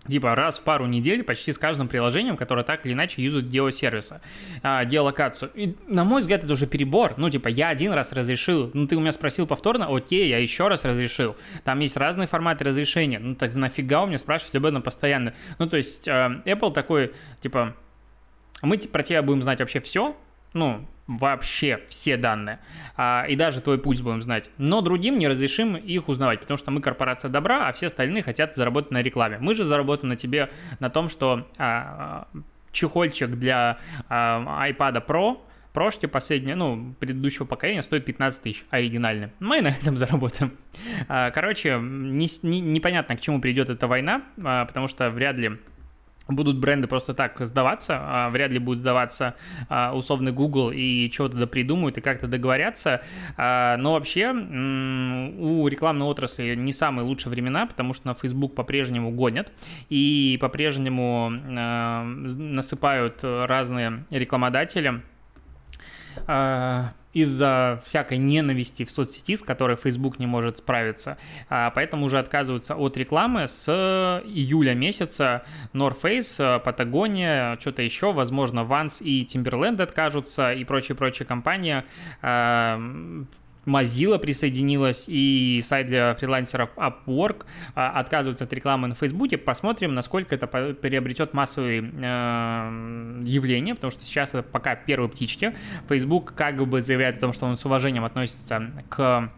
типа 0.08 0.34
раз 0.34 0.58
в 0.58 0.62
пару 0.62 0.86
недель 0.86 1.22
почти 1.22 1.52
с 1.52 1.58
каждым 1.58 1.88
приложением, 1.88 2.36
которое 2.36 2.64
так 2.64 2.84
или 2.86 2.92
иначе 2.92 3.22
юзают 3.22 3.46
геосервисы, 3.46 4.20
а, 4.62 4.84
геолокацию. 4.84 5.50
И, 5.54 5.74
на 5.86 6.04
мой 6.04 6.20
взгляд, 6.20 6.44
это 6.44 6.52
уже 6.52 6.66
перебор. 6.66 7.14
Ну, 7.16 7.30
типа, 7.30 7.48
я 7.48 7.68
один 7.68 7.92
раз 7.92 8.12
разрешил, 8.12 8.70
ну, 8.74 8.86
ты 8.86 8.96
у 8.96 9.00
меня 9.00 9.12
спросил 9.12 9.46
повторно, 9.46 9.94
окей, 9.94 10.28
я 10.28 10.38
еще 10.38 10.68
раз 10.68 10.84
разрешил. 10.84 11.36
Там 11.64 11.80
есть 11.80 11.96
разные 11.96 12.26
форматы 12.26 12.64
разрешения. 12.64 13.18
Ну, 13.18 13.34
так 13.34 13.54
нафига 13.54 14.02
у 14.02 14.06
меня 14.06 14.18
спрашивать 14.18 14.54
об 14.56 14.66
этом 14.66 14.82
постоянно? 14.82 15.34
Ну, 15.58 15.68
то 15.68 15.76
есть, 15.76 16.08
э, 16.08 16.42
Apple 16.44 16.72
такой, 16.72 17.12
типа, 17.40 17.74
мы 18.62 18.78
про 18.78 19.02
тебя 19.02 19.22
будем 19.22 19.42
знать 19.42 19.60
вообще 19.60 19.80
все, 19.80 20.16
ну, 20.52 20.86
вообще 21.06 21.80
все 21.88 22.16
данные, 22.16 22.58
а, 22.96 23.24
и 23.28 23.36
даже 23.36 23.60
твой 23.60 23.78
путь 23.78 24.00
будем 24.00 24.22
знать. 24.22 24.50
Но 24.58 24.80
другим 24.80 25.18
не 25.18 25.28
разрешим 25.28 25.76
их 25.76 26.08
узнавать, 26.08 26.40
потому 26.40 26.58
что 26.58 26.70
мы 26.70 26.80
корпорация 26.80 27.30
добра, 27.30 27.68
а 27.68 27.72
все 27.72 27.86
остальные 27.86 28.22
хотят 28.22 28.56
заработать 28.56 28.90
на 28.90 29.02
рекламе. 29.02 29.38
Мы 29.40 29.54
же 29.54 29.64
заработаем 29.64 30.08
на 30.10 30.16
тебе 30.16 30.50
на 30.80 30.90
том, 30.90 31.08
что 31.08 31.46
а, 31.58 32.28
чехольчик 32.72 33.30
для 33.30 33.78
а, 34.08 34.68
iPad 34.68 35.06
Pro 35.06 35.38
прошки 35.76 36.06
последние, 36.06 36.54
ну, 36.54 36.94
предыдущего 36.98 37.44
поколения 37.44 37.82
стоит 37.82 38.06
15 38.06 38.42
тысяч, 38.42 38.64
оригинальный. 38.70 39.28
Мы 39.40 39.60
на 39.60 39.68
этом 39.68 39.96
заработаем. 39.98 40.52
А, 41.06 41.30
короче, 41.30 41.78
не, 41.78 42.28
не, 42.42 42.60
непонятно, 42.60 43.14
к 43.14 43.20
чему 43.20 43.42
придет 43.42 43.68
эта 43.68 43.86
война, 43.86 44.22
а, 44.42 44.64
потому 44.64 44.88
что 44.88 45.10
вряд 45.10 45.38
ли 45.38 45.58
будут 46.28 46.58
бренды 46.58 46.88
просто 46.88 47.14
так 47.14 47.38
сдаваться, 47.40 47.98
а 48.00 48.30
вряд 48.30 48.50
ли 48.50 48.58
будет 48.58 48.78
сдаваться 48.78 49.34
а, 49.68 49.94
условный 49.94 50.32
Google 50.32 50.70
и 50.70 51.10
чего-то 51.10 51.36
да 51.36 51.46
придумают 51.46 51.98
и 51.98 52.00
как-то 52.00 52.26
договорятся. 52.26 53.02
А, 53.36 53.76
но 53.76 53.92
вообще 53.92 54.30
у 54.30 55.68
рекламной 55.68 56.06
отрасли 56.06 56.54
не 56.54 56.72
самые 56.72 57.04
лучшие 57.04 57.30
времена, 57.30 57.66
потому 57.66 57.94
что 57.94 58.08
на 58.08 58.14
Facebook 58.14 58.54
по-прежнему 58.54 59.10
гонят 59.10 59.52
и 59.88 60.38
по-прежнему 60.40 61.30
насыпают 61.30 63.20
разные 63.22 64.04
рекламодатели 64.10 65.02
из-за 67.16 67.80
всякой 67.82 68.18
ненависти 68.18 68.84
в 68.84 68.90
соцсети, 68.90 69.36
с 69.36 69.42
которой 69.42 69.78
Facebook 69.78 70.18
не 70.18 70.26
может 70.26 70.58
справиться. 70.58 71.16
А, 71.48 71.70
поэтому 71.70 72.04
уже 72.04 72.18
отказываются 72.18 72.76
от 72.76 72.98
рекламы 72.98 73.48
с 73.48 73.70
июля 74.22 74.74
месяца. 74.74 75.42
North 75.72 75.96
Face, 76.02 76.62
Patagonia, 76.62 77.58
что-то 77.58 77.80
еще, 77.80 78.12
возможно, 78.12 78.60
Vans 78.60 79.02
и 79.02 79.24
Timberland 79.24 79.80
откажутся 79.80 80.52
и 80.52 80.62
прочие-прочие 80.64 81.24
компании 81.24 81.84
а, 82.20 82.78
Mozilla 83.66 84.18
присоединилась 84.18 85.04
и 85.08 85.60
сайт 85.62 85.88
для 85.88 86.14
фрилансеров 86.14 86.70
Upwork 86.76 87.44
а, 87.74 87.90
отказываются 87.90 88.44
от 88.44 88.52
рекламы 88.52 88.88
на 88.88 88.94
Фейсбуке. 88.94 89.36
Посмотрим, 89.36 89.94
насколько 89.94 90.34
это 90.34 90.46
приобретет 90.46 91.34
массовые 91.34 91.82
э, 91.82 93.22
явления, 93.24 93.74
потому 93.74 93.90
что 93.90 94.04
сейчас 94.04 94.30
это 94.30 94.42
пока 94.42 94.76
первые 94.76 95.10
птички. 95.10 95.54
Facebook 95.88 96.34
как 96.34 96.64
бы 96.66 96.80
заявляет 96.80 97.18
о 97.18 97.20
том, 97.20 97.32
что 97.32 97.46
он 97.46 97.56
с 97.56 97.64
уважением 97.64 98.04
относится 98.04 98.70
к 98.88 99.30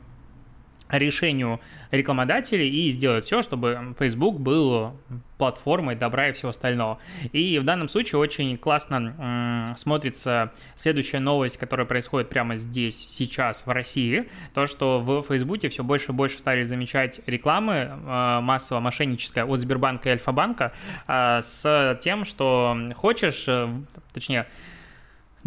решению 0.91 1.61
рекламодателей 1.91 2.69
и 2.69 2.91
сделать 2.91 3.25
все, 3.25 3.43
чтобы 3.43 3.95
Facebook 3.99 4.39
был 4.39 4.93
платформой 5.39 5.95
добра 5.95 6.29
и 6.29 6.33
всего 6.33 6.51
остального. 6.51 6.99
И 7.33 7.59
в 7.59 7.65
данном 7.65 7.89
случае 7.89 8.19
очень 8.19 8.59
классно 8.59 9.75
смотрится 9.77 10.53
следующая 10.77 11.21
новость, 11.21 11.57
которая 11.57 11.87
происходит 11.87 12.29
прямо 12.29 12.57
здесь, 12.57 12.97
сейчас, 12.97 13.65
в 13.67 13.71
России. 13.71 14.29
То, 14.55 14.67
что 14.67 15.01
в 15.01 15.23
Фейсбуке 15.23 15.69
все 15.69 15.85
больше 15.85 16.13
и 16.13 16.15
больше 16.15 16.39
стали 16.39 16.65
замечать 16.65 17.21
рекламы 17.27 17.75
э, 17.75 18.41
массово 18.41 18.81
мошенническая 18.81 19.45
от 19.45 19.61
Сбербанка 19.61 20.09
и 20.09 20.13
Альфа-банка 20.13 20.73
э, 21.07 21.41
с 21.41 21.99
тем, 22.03 22.25
что 22.25 22.77
хочешь, 22.97 23.45
э, 23.47 23.69
точнее, 24.13 24.47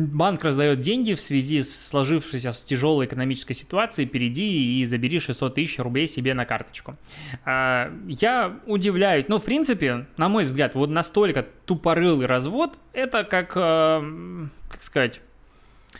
банк 0.08 0.43
раздает 0.43 0.81
деньги 0.81 1.13
в 1.13 1.22
связи 1.22 1.63
с 1.63 1.88
сложившейся 1.88 2.53
с 2.53 2.63
тяжелой 2.63 3.05
экономической 3.05 3.53
ситуацией, 3.53 4.08
перейди 4.08 4.81
и 4.81 4.86
забери 4.86 5.20
600 5.20 5.55
тысяч 5.55 5.79
рублей 5.79 6.08
себе 6.08 6.34
на 6.34 6.46
карточку. 6.46 6.98
А, 7.46 7.91
я 8.08 8.60
удивляюсь, 8.65 9.25
ну, 9.27 9.39
в 9.39 9.43
принципе, 9.43 10.08
на 10.17 10.29
мой 10.29 10.43
взгляд, 10.43 10.75
вот 10.75 10.89
настолько 10.89 11.46
тупорылый 11.65 12.27
развод, 12.27 12.77
это 12.93 13.24
как, 13.24 13.53
а, 13.55 14.03
как 14.70 14.84
сказать, 14.84 15.22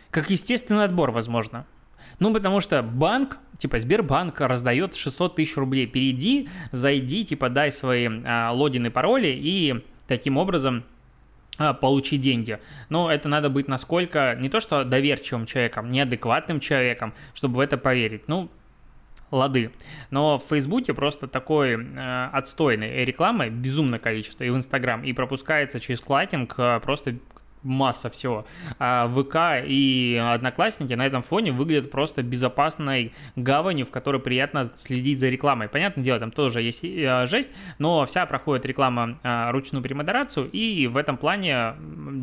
как 0.10 0.29
естественный 0.29 0.84
отбор, 0.84 1.12
возможно. 1.12 1.65
Ну, 2.20 2.34
потому 2.34 2.62
что 2.62 2.84
банк, 2.84 3.39
типа 3.58 3.79
Сбербанк 3.79 4.41
раздает 4.41 4.96
600 4.96 5.36
тысяч 5.38 5.55
рублей. 5.58 5.88
Перейди, 5.88 6.50
зайди, 6.72 7.25
типа 7.25 7.50
дай 7.50 7.72
свои 7.72 8.10
а, 8.25 8.51
логины, 8.51 8.91
пароли 8.91 9.29
и 9.29 9.84
таким 10.08 10.38
образом 10.38 10.84
а, 11.58 11.74
получить 11.74 12.22
деньги. 12.22 12.60
Но 12.89 13.12
это 13.12 13.27
надо 13.29 13.50
быть 13.50 13.67
насколько, 13.67 14.36
не 14.39 14.50
то 14.50 14.60
что 14.60 14.84
доверчивым 14.84 15.46
человеком, 15.46 15.91
неадекватным 15.91 16.60
человеком, 16.60 17.13
чтобы 17.34 17.58
в 17.58 17.60
это 17.60 17.77
поверить. 17.77 18.27
Ну, 18.27 18.50
лады. 19.31 19.72
Но 20.10 20.38
в 20.38 20.43
Фейсбуке 20.43 20.93
просто 20.93 21.27
такой 21.27 21.75
э, 21.75 22.29
отстойной 22.31 23.05
рекламы 23.05 23.50
безумное 23.50 24.00
количество, 24.00 24.43
и 24.43 24.50
в 24.50 24.55
Инстаграм, 24.55 25.03
и 25.03 25.13
пропускается 25.13 25.79
через 25.79 26.01
клакинг 26.01 26.55
э, 26.58 26.79
просто 26.81 27.15
масса 27.63 28.10
всего. 28.10 28.46
А 28.80 29.08
ВК 29.08 29.65
и 29.65 30.22
Одноклассники 30.22 30.94
на 30.94 31.06
этом 31.06 31.22
фоне 31.22 31.51
выглядят 31.51 31.91
просто 31.91 32.24
безопасной 32.24 33.13
гаванью, 33.36 33.86
в 33.86 33.91
которой 33.91 34.20
приятно 34.20 34.65
следить 34.75 35.20
за 35.20 35.30
рекламой. 35.30 35.68
Понятное 35.68 36.03
дело, 36.03 36.20
там 36.20 36.32
тоже 36.32 36.62
есть 36.62 36.84
э, 36.84 37.27
жесть, 37.27 37.53
но 37.80 38.06
вся 38.06 38.25
проходит 38.25 38.65
реклама 38.65 39.20
э, 39.24 39.51
ручную 39.51 39.84
премодерацию, 39.84 40.50
и 40.51 40.88
в 40.88 40.98
этом 40.98 41.18
плане 41.18 41.75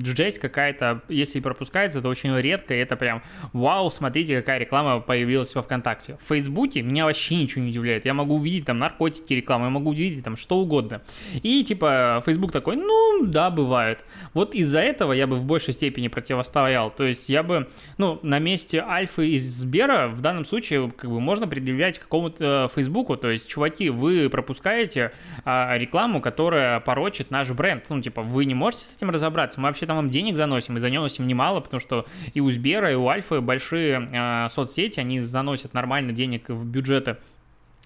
жесть 0.03 0.39
какая-то, 0.39 1.03
если 1.09 1.41
пропускается, 1.41 2.03
то 2.03 2.09
очень 2.09 2.35
редко, 2.37 2.75
и 2.75 2.79
это 2.79 2.97
прям 2.97 3.23
вау, 3.53 3.91
смотрите, 3.91 4.37
какая 4.41 4.59
реклама 4.59 5.01
появилась 5.01 5.55
во 5.55 5.63
ВКонтакте. 5.63 6.19
В 6.21 6.29
Фейсбуке 6.29 6.83
меня 6.83 7.05
вообще 7.05 7.37
ничего 7.37 7.63
не 7.63 7.71
удивляет. 7.71 8.05
Я 8.05 8.15
могу 8.15 8.37
увидеть 8.37 8.67
там 8.67 8.79
наркотики 8.79 9.33
рекламы, 9.33 9.67
я 9.67 9.71
могу 9.71 9.91
увидеть 9.91 10.25
там 10.25 10.37
что 10.37 10.59
угодно. 10.59 11.03
И 11.43 11.63
типа 11.63 12.23
Фейсбук 12.25 12.53
такой, 12.53 12.77
ну 12.77 13.27
да, 13.27 13.51
бывает. 13.51 14.01
Вот 14.35 14.55
из-за 14.55 14.81
этого 14.81 15.13
я 15.13 15.27
бы 15.29 15.37
в 15.37 15.45
большей 15.45 15.75
степени 15.75 16.09
противостоял. 16.09 16.91
То 16.91 17.05
есть 17.05 17.29
я 17.29 17.43
бы, 17.43 17.69
ну, 17.97 18.19
на 18.23 18.39
месте 18.39 18.83
Альфы 18.83 19.31
из 19.31 19.45
Сбера 19.45 20.09
в 20.09 20.21
данном 20.21 20.45
случае 20.45 20.91
как 20.91 21.11
бы 21.11 21.21
можно 21.21 21.47
предъявлять 21.47 21.99
какому-то 21.99 22.69
э, 22.71 22.75
Фейсбуку. 22.75 23.17
То 23.17 23.31
есть, 23.31 23.49
чуваки, 23.49 23.91
вы 23.91 24.29
пропускаете 24.29 25.13
а, 25.45 25.77
рекламу, 25.77 26.21
которая 26.21 26.81
порочит 26.81 27.31
наш 27.31 27.51
бренд. 27.51 27.85
Ну, 27.89 28.01
типа, 28.01 28.23
вы 28.23 28.45
не 28.45 28.55
можете 28.55 28.87
с 28.87 28.97
этим 28.97 29.11
разобраться. 29.11 29.61
Мы 29.61 29.69
вообще 29.69 29.87
там 29.87 29.97
вам 29.97 30.11
денег 30.11 30.37
заносим, 30.37 30.77
и 30.77 30.81
заносим 30.81 31.27
немало, 31.27 31.61
потому 31.61 31.81
что 31.81 32.07
и 32.35 32.41
у 32.41 32.51
Сбера, 32.51 32.91
и 32.91 32.95
у 32.95 33.09
Альфы 33.09 33.41
большие 33.41 34.09
а, 34.13 34.49
соцсети, 34.49 35.01
они 35.01 35.21
заносят 35.21 35.75
нормально 35.75 36.13
денег 36.13 36.49
в 36.49 36.65
бюджеты 36.65 37.17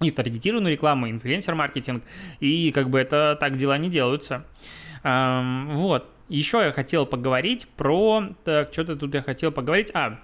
и 0.01 0.11
таргетированную 0.11 0.73
рекламу, 0.73 1.09
инфлюенсер-маркетинг, 1.09 2.03
и 2.41 2.73
как 2.73 2.91
бы 2.91 2.99
это 2.99 3.37
так 3.39 3.57
дела 3.57 3.79
не 3.79 3.89
делаются. 3.89 4.45
Эм, 5.05 5.77
вот. 5.77 6.09
Еще 6.33 6.63
я 6.65 6.73
хотел 6.73 7.05
поговорить 7.05 7.69
про... 7.77 8.31
Так, 8.45 8.73
что-то 8.73 8.97
тут 8.97 9.13
я 9.13 9.21
хотел 9.21 9.53
поговорить. 9.53 9.91
А, 9.93 10.19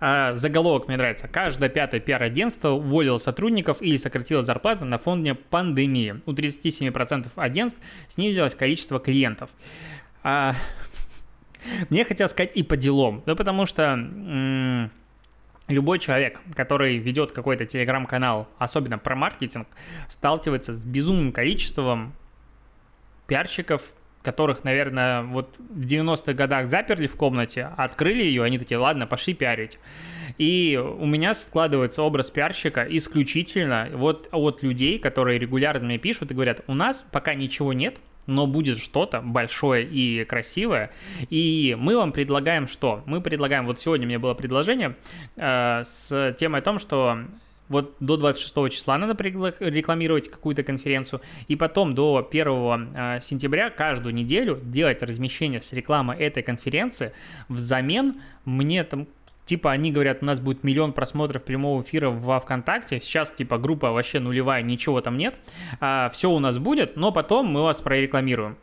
а, 0.00 0.34
заголовок 0.34 0.88
мне 0.88 0.96
нравится. 0.96 1.28
Каждое 1.28 1.68
пятое 1.68 2.00
пиар-агентство 2.00 2.70
уволило 2.70 3.18
сотрудников 3.18 3.80
или 3.80 3.96
сократило 3.96 4.42
зарплаты 4.42 4.84
на 4.84 4.98
фоне 4.98 5.36
пандемии. 5.36 6.20
У 6.26 6.32
37% 6.32 7.28
агентств 7.36 7.78
снизилось 8.08 8.56
количество 8.56 8.98
клиентов. 8.98 9.50
А, 10.24 10.56
мне 11.90 12.04
хотелось 12.04 12.32
сказать 12.32 12.56
и 12.56 12.64
по 12.64 12.76
делам. 12.76 13.22
Да 13.24 13.36
потому 13.36 13.64
что... 13.64 13.82
М- 13.84 14.90
Любой 15.68 16.00
человек, 16.00 16.40
который 16.56 16.98
ведет 16.98 17.30
какой-то 17.30 17.66
телеграм-канал, 17.66 18.48
особенно 18.58 18.98
про 18.98 19.14
маркетинг, 19.14 19.68
сталкивается 20.08 20.74
с 20.74 20.82
безумным 20.82 21.30
количеством 21.30 22.14
пиарщиков, 23.28 23.92
которых, 24.22 24.64
наверное, 24.64 25.22
вот 25.22 25.54
в 25.58 25.84
90-х 25.84 26.32
годах 26.32 26.70
заперли 26.70 27.06
в 27.06 27.16
комнате, 27.16 27.70
открыли 27.76 28.22
ее, 28.22 28.42
они 28.44 28.58
такие, 28.58 28.78
ладно, 28.78 29.06
пошли 29.06 29.34
пиарить. 29.34 29.78
И 30.38 30.76
у 30.76 31.06
меня 31.06 31.34
складывается 31.34 32.02
образ 32.02 32.30
пиарщика 32.30 32.86
исключительно 32.88 33.88
вот 33.92 34.28
от 34.32 34.62
людей, 34.62 34.98
которые 34.98 35.38
регулярно 35.38 35.86
мне 35.86 35.98
пишут 35.98 36.30
и 36.30 36.34
говорят, 36.34 36.60
у 36.66 36.74
нас 36.74 37.04
пока 37.10 37.34
ничего 37.34 37.72
нет, 37.72 37.98
но 38.26 38.46
будет 38.46 38.78
что-то 38.78 39.20
большое 39.20 39.84
и 39.84 40.24
красивое. 40.24 40.92
И 41.28 41.76
мы 41.78 41.96
вам 41.96 42.12
предлагаем 42.12 42.68
что? 42.68 43.02
Мы 43.06 43.20
предлагаем, 43.20 43.66
вот 43.66 43.80
сегодня 43.80 44.06
меня 44.06 44.20
было 44.20 44.34
предложение 44.34 44.96
э, 45.36 45.82
с 45.84 46.34
темой 46.38 46.60
о 46.60 46.62
том, 46.62 46.78
что 46.78 47.18
вот 47.72 47.96
до 48.00 48.16
26 48.16 48.70
числа 48.70 48.98
надо 48.98 49.20
рекламировать 49.22 50.28
какую-то 50.28 50.62
конференцию, 50.62 51.20
и 51.48 51.56
потом 51.56 51.94
до 51.94 52.26
1 52.30 52.92
а, 52.94 53.20
сентября 53.20 53.70
каждую 53.70 54.14
неделю 54.14 54.60
делать 54.62 55.02
размещение 55.02 55.60
с 55.60 55.72
рекламой 55.72 56.18
этой 56.18 56.42
конференции. 56.42 57.12
Взамен 57.48 58.20
мне 58.44 58.84
там 58.84 59.08
Типа 59.44 59.72
они 59.72 59.90
говорят, 59.90 60.18
у 60.22 60.24
нас 60.24 60.38
будет 60.38 60.62
миллион 60.62 60.92
просмотров 60.92 61.42
прямого 61.42 61.82
эфира 61.82 62.10
во 62.10 62.38
ВКонтакте. 62.38 63.00
Сейчас 63.00 63.32
типа 63.32 63.58
группа 63.58 63.90
вообще 63.90 64.20
нулевая, 64.20 64.62
ничего 64.62 65.00
там 65.00 65.18
нет. 65.18 65.36
А, 65.80 66.10
все 66.10 66.30
у 66.30 66.38
нас 66.38 66.58
будет, 66.58 66.96
но 66.96 67.10
потом 67.10 67.46
мы 67.46 67.62
вас 67.62 67.82
прорекламируем. 67.82 68.56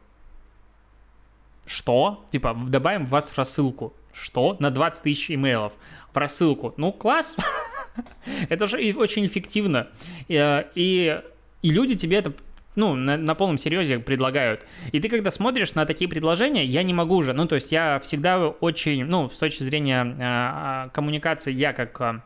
Что? 1.66 2.26
Типа 2.32 2.58
добавим 2.68 3.06
вас 3.06 3.30
в 3.30 3.38
рассылку. 3.38 3.94
Что? 4.14 4.56
На 4.60 4.72
20 4.72 5.04
тысяч 5.04 5.30
имейлов. 5.30 5.74
В 6.14 6.18
рассылку. 6.18 6.74
Ну, 6.78 6.92
класс. 6.92 7.36
Это 8.50 8.68
же 8.68 8.78
очень 8.96 9.26
эффективно. 9.26 9.88
И, 10.28 10.66
и, 10.76 11.22
и 11.62 11.72
люди 11.72 11.96
тебе 11.96 12.18
это 12.18 12.34
ну, 12.76 12.96
на, 12.96 13.18
на 13.18 13.36
полном 13.36 13.58
серьезе 13.58 14.00
предлагают. 14.00 14.66
И 14.92 15.00
ты, 15.00 15.10
когда 15.10 15.32
смотришь 15.32 15.74
на 15.74 15.86
такие 15.86 16.10
предложения, 16.10 16.64
я 16.64 16.84
не 16.84 16.94
могу 16.94 17.16
уже, 17.16 17.34
ну, 17.34 17.46
то 17.46 17.56
есть 17.56 17.72
я 17.72 18.00
всегда 18.00 18.48
очень, 18.48 19.04
ну, 19.06 19.30
с 19.30 19.38
точки 19.38 19.64
зрения 19.64 20.16
э, 20.18 20.90
коммуникации, 20.94 21.52
я 21.52 21.74
как 21.74 22.00
э, 22.00 22.22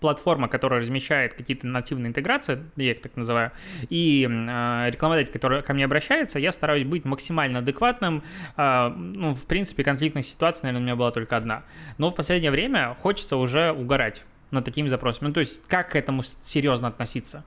платформа, 0.00 0.48
которая 0.48 0.80
размещает 0.80 1.34
какие-то 1.34 1.66
нативные 1.66 2.08
интеграции, 2.08 2.58
я 2.76 2.92
их 2.92 3.00
так 3.00 3.16
называю, 3.16 3.52
и 3.88 4.26
э, 4.28 4.90
рекламодатель, 4.90 5.32
который 5.32 5.62
ко 5.62 5.74
мне 5.74 5.84
обращается, 5.84 6.38
я 6.38 6.52
стараюсь 6.52 6.84
быть 6.84 7.04
максимально 7.04 7.60
адекватным. 7.60 8.22
Э, 8.56 8.88
ну, 8.88 9.34
в 9.34 9.46
принципе, 9.46 9.84
конфликтных 9.84 10.24
ситуаций, 10.24 10.64
наверное, 10.64 10.80
у 10.80 10.84
меня 10.84 10.96
была 10.96 11.10
только 11.10 11.36
одна. 11.36 11.62
Но 11.98 12.10
в 12.10 12.14
последнее 12.14 12.50
время 12.50 12.96
хочется 13.00 13.36
уже 13.36 13.72
угорать 13.72 14.24
над 14.52 14.64
такими 14.64 14.86
запросами. 14.86 15.28
Ну, 15.28 15.34
то 15.34 15.40
есть, 15.40 15.62
как 15.66 15.90
к 15.90 15.96
этому 15.96 16.22
серьезно 16.22 16.88
относиться? 16.88 17.44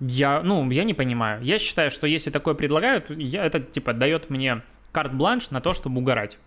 Я, 0.00 0.40
ну, 0.42 0.68
я 0.70 0.84
не 0.84 0.94
понимаю. 0.94 1.42
Я 1.42 1.58
считаю, 1.58 1.90
что 1.90 2.06
если 2.06 2.30
такое 2.30 2.54
предлагают, 2.54 3.10
я, 3.10 3.44
это, 3.44 3.60
типа, 3.60 3.92
дает 3.92 4.30
мне 4.30 4.62
карт-бланш 4.92 5.50
на 5.50 5.60
то, 5.60 5.74
чтобы 5.74 6.00
угорать. 6.00 6.38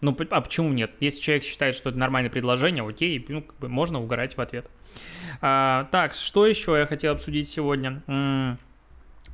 Ну, 0.00 0.16
а 0.30 0.40
почему 0.40 0.72
нет? 0.72 0.92
Если 1.00 1.20
человек 1.20 1.44
считает, 1.44 1.74
что 1.74 1.90
это 1.90 1.98
нормальное 1.98 2.30
предложение, 2.30 2.86
окей, 2.86 3.24
ну, 3.28 3.42
как 3.42 3.58
бы 3.58 3.68
можно 3.68 4.00
угорать 4.00 4.36
в 4.36 4.40
ответ. 4.40 4.70
А, 5.42 5.88
так, 5.90 6.14
что 6.14 6.46
еще 6.46 6.78
я 6.78 6.86
хотел 6.86 7.12
обсудить 7.12 7.48
сегодня? 7.48 8.02
М-м- 8.06 8.58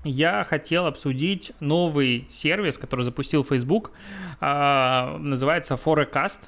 я 0.02 0.44
хотел 0.44 0.86
обсудить 0.86 1.52
новый 1.60 2.26
сервис, 2.28 2.78
который 2.78 3.02
запустил 3.02 3.44
Facebook. 3.44 3.92
А, 4.40 5.16
называется 5.18 5.74
Forecast. 5.74 6.40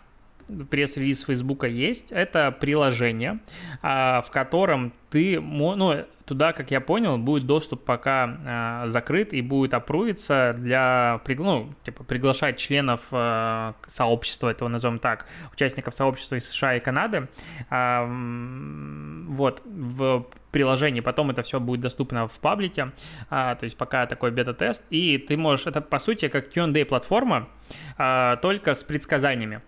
Пресс-релиз 0.71 1.25
Фейсбука 1.25 1.67
есть. 1.67 2.13
Это 2.13 2.53
приложение, 2.53 3.41
а, 3.83 4.23
в 4.23 4.31
котором 4.31 4.93
ты, 5.11 5.41
ну, 5.41 6.05
туда, 6.27 6.53
как 6.53 6.71
я 6.71 6.81
понял, 6.81 7.17
будет 7.17 7.47
доступ 7.47 7.85
пока 7.85 8.85
э, 8.85 8.89
закрыт 8.89 9.33
и 9.33 9.41
будет 9.41 9.73
опрувиться 9.73 10.55
для, 10.59 11.23
ну, 11.27 11.73
типа, 11.83 12.05
приглашать 12.05 12.59
членов 12.59 13.01
э, 13.11 13.73
сообщества, 13.87 14.51
этого 14.51 14.69
назовем 14.69 14.99
так, 14.99 15.25
участников 15.55 15.95
сообщества 15.95 16.37
из 16.37 16.47
США 16.51 16.77
и 16.77 16.81
Канады, 16.81 17.29
вот, 17.71 19.63
в 19.65 20.27
приложении, 20.51 21.01
потом 21.01 21.31
это 21.31 21.43
все 21.43 21.61
будет 21.61 21.81
доступно 21.81 22.27
в 22.27 22.39
паблике, 22.41 22.93
а, 23.31 23.55
то 23.55 23.65
есть 23.65 23.77
пока 23.77 24.07
такой 24.07 24.31
бета-тест, 24.31 24.85
и 24.91 25.19
ты 25.19 25.37
можешь, 25.37 25.67
это 25.67 25.81
по 25.81 25.99
сути 25.99 26.29
как 26.29 26.51
Q&A 26.51 26.85
платформа, 26.85 27.49
а, 27.97 28.37
только 28.37 28.75
с 28.75 28.85
предсказаниями. 28.85 29.61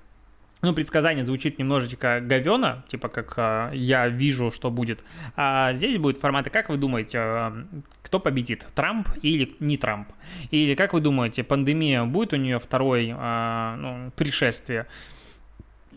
Ну, 0.63 0.75
предсказание 0.75 1.25
звучит 1.25 1.59
немножечко 1.59 2.21
говено, 2.21 2.85
типа 2.89 3.09
как 3.09 3.35
э, 3.37 3.71
я 3.75 4.09
вижу, 4.09 4.51
что 4.51 4.71
будет. 4.71 5.03
А 5.35 5.73
здесь 5.73 5.97
будет 5.99 6.19
форматы, 6.19 6.51
как 6.51 6.69
вы 6.69 6.77
думаете, 6.77 7.19
э, 7.19 7.65
кто 8.03 8.21
победит, 8.21 8.67
Трамп 8.75 9.09
или 9.23 9.57
не 9.59 9.79
Трамп? 9.79 10.09
Или 10.51 10.75
как 10.75 10.93
вы 10.93 11.01
думаете, 11.01 11.45
пандемия 11.45 12.05
будет 12.05 12.35
у 12.35 12.37
нее 12.37 12.59
второй 12.59 13.15
э, 13.17 13.77
ну, 13.79 14.13
пришествие? 14.17 14.87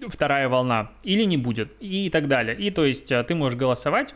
вторая 0.09 0.49
волна 0.49 0.91
или 1.03 1.23
не 1.23 1.37
будет 1.37 1.71
и 1.79 2.09
так 2.09 2.27
далее. 2.27 2.57
И 2.57 2.71
то 2.71 2.83
есть 2.83 3.07
ты 3.07 3.35
можешь 3.35 3.57
голосовать 3.57 4.13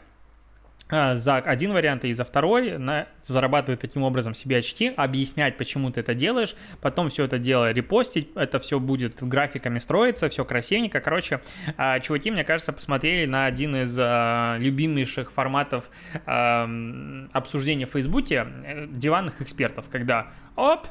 за 0.90 1.38
один 1.38 1.74
вариант 1.74 2.06
и 2.06 2.14
за 2.14 2.24
второй, 2.24 2.78
на, 2.78 3.08
зарабатывать 3.24 3.80
таким 3.80 4.04
образом 4.04 4.34
себе 4.36 4.58
очки, 4.58 4.94
объяснять, 4.96 5.58
почему 5.58 5.92
ты 5.92 6.00
это 6.00 6.14
делаешь, 6.14 6.56
потом 6.82 7.10
все 7.10 7.26
это 7.26 7.40
дело 7.40 7.72
репостить, 7.72 8.30
это 8.36 8.60
все 8.60 8.80
будет 8.80 9.22
графиками 9.22 9.80
строиться, 9.80 10.30
все 10.30 10.46
красивенько. 10.46 11.02
Короче, 11.02 11.42
а, 11.78 12.00
чуваки, 12.00 12.32
мне 12.32 12.44
кажется, 12.44 12.72
посмотрели 12.72 13.26
на 13.26 13.46
один 13.46 13.76
из 13.76 13.98
а, 14.00 14.58
любимейших 14.60 15.32
форматов 15.32 15.90
обсуждения 16.26 17.86
в 17.86 17.92
Фейсбуке 17.92 18.48
э, 18.64 18.88
диванных 18.88 19.42
экспертов, 19.42 19.86
когда 19.92 20.28
оп, 20.56 20.88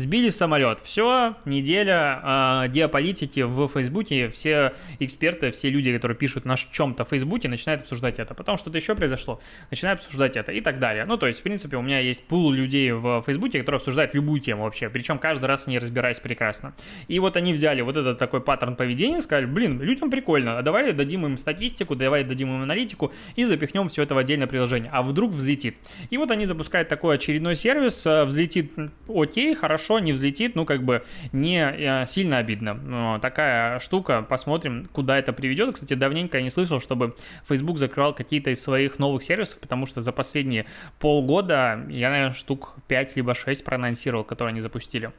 Сбили 0.00 0.30
самолет. 0.30 0.80
Все, 0.80 1.34
неделя 1.44 2.22
э, 2.64 2.68
геополитики 2.68 3.40
в 3.40 3.68
Фейсбуке. 3.68 4.30
Все 4.30 4.72
эксперты, 4.98 5.50
все 5.50 5.68
люди, 5.68 5.92
которые 5.92 6.16
пишут 6.16 6.46
на 6.46 6.56
чем-то 6.56 7.04
в 7.04 7.10
Фейсбуке, 7.10 7.48
начинают 7.48 7.82
обсуждать 7.82 8.18
это. 8.18 8.32
Потом 8.32 8.56
что-то 8.56 8.78
еще 8.78 8.94
произошло, 8.94 9.42
начинают 9.70 10.00
обсуждать 10.00 10.38
это 10.38 10.52
и 10.52 10.62
так 10.62 10.78
далее. 10.78 11.04
Ну, 11.04 11.18
то 11.18 11.26
есть, 11.26 11.40
в 11.40 11.42
принципе, 11.42 11.76
у 11.76 11.82
меня 11.82 11.98
есть 11.98 12.24
пул 12.24 12.50
людей 12.50 12.92
в 12.92 13.22
Фейсбуке, 13.26 13.58
которые 13.58 13.76
обсуждают 13.76 14.14
любую 14.14 14.40
тему 14.40 14.62
вообще. 14.62 14.88
Причем 14.88 15.18
каждый 15.18 15.44
раз 15.44 15.64
в 15.64 15.66
ней 15.66 15.78
разбираясь 15.78 16.18
прекрасно. 16.18 16.72
И 17.06 17.18
вот 17.18 17.36
они 17.36 17.52
взяли 17.52 17.82
вот 17.82 17.98
этот 17.98 18.16
такой 18.16 18.40
паттерн 18.40 18.76
поведения, 18.76 19.20
сказали, 19.20 19.44
блин, 19.44 19.82
людям 19.82 20.10
прикольно, 20.10 20.58
а 20.58 20.62
давай 20.62 20.92
дадим 20.94 21.26
им 21.26 21.36
статистику, 21.36 21.94
давай 21.94 22.24
дадим 22.24 22.48
им 22.48 22.62
аналитику 22.62 23.12
и 23.36 23.44
запихнем 23.44 23.90
все 23.90 24.04
это 24.04 24.14
в 24.14 24.18
отдельное 24.18 24.46
приложение. 24.46 24.88
А 24.94 25.02
вдруг 25.02 25.32
взлетит. 25.32 25.76
И 26.08 26.16
вот 26.16 26.30
они 26.30 26.46
запускают 26.46 26.88
такой 26.88 27.16
очередной 27.16 27.54
сервис, 27.54 28.06
э, 28.06 28.24
взлетит, 28.24 28.72
окей, 29.06 29.54
хорошо 29.54 29.89
хорошо, 29.90 30.04
не 30.04 30.12
взлетит, 30.12 30.56
ну, 30.56 30.64
как 30.64 30.82
бы 30.82 31.02
не 31.32 31.58
э, 31.58 32.06
сильно 32.06 32.38
обидно. 32.38 32.74
Но 32.74 33.18
такая 33.18 33.80
штука, 33.80 34.22
посмотрим, 34.22 34.88
куда 34.92 35.18
это 35.18 35.32
приведет. 35.32 35.74
Кстати, 35.74 35.94
давненько 35.94 36.38
я 36.38 36.44
не 36.44 36.50
слышал, 36.50 36.80
чтобы 36.80 37.14
Facebook 37.48 37.78
закрывал 37.78 38.14
какие-то 38.14 38.50
из 38.50 38.62
своих 38.62 38.98
новых 38.98 39.22
сервисов, 39.22 39.60
потому 39.60 39.86
что 39.86 40.00
за 40.00 40.12
последние 40.12 40.66
полгода 40.98 41.80
я, 41.88 42.10
наверное, 42.10 42.34
штук 42.34 42.74
5 42.88 43.16
либо 43.16 43.34
6 43.34 43.64
проанонсировал, 43.64 44.24
которые 44.24 44.52
они 44.52 44.60
запустили. 44.60 45.10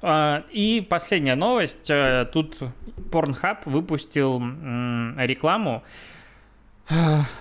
А, 0.00 0.44
и 0.50 0.86
последняя 0.88 1.36
новость. 1.36 1.90
Э, 1.90 2.26
тут 2.32 2.56
Pornhub 3.10 3.58
выпустил 3.66 4.40
рекламу, 5.18 5.82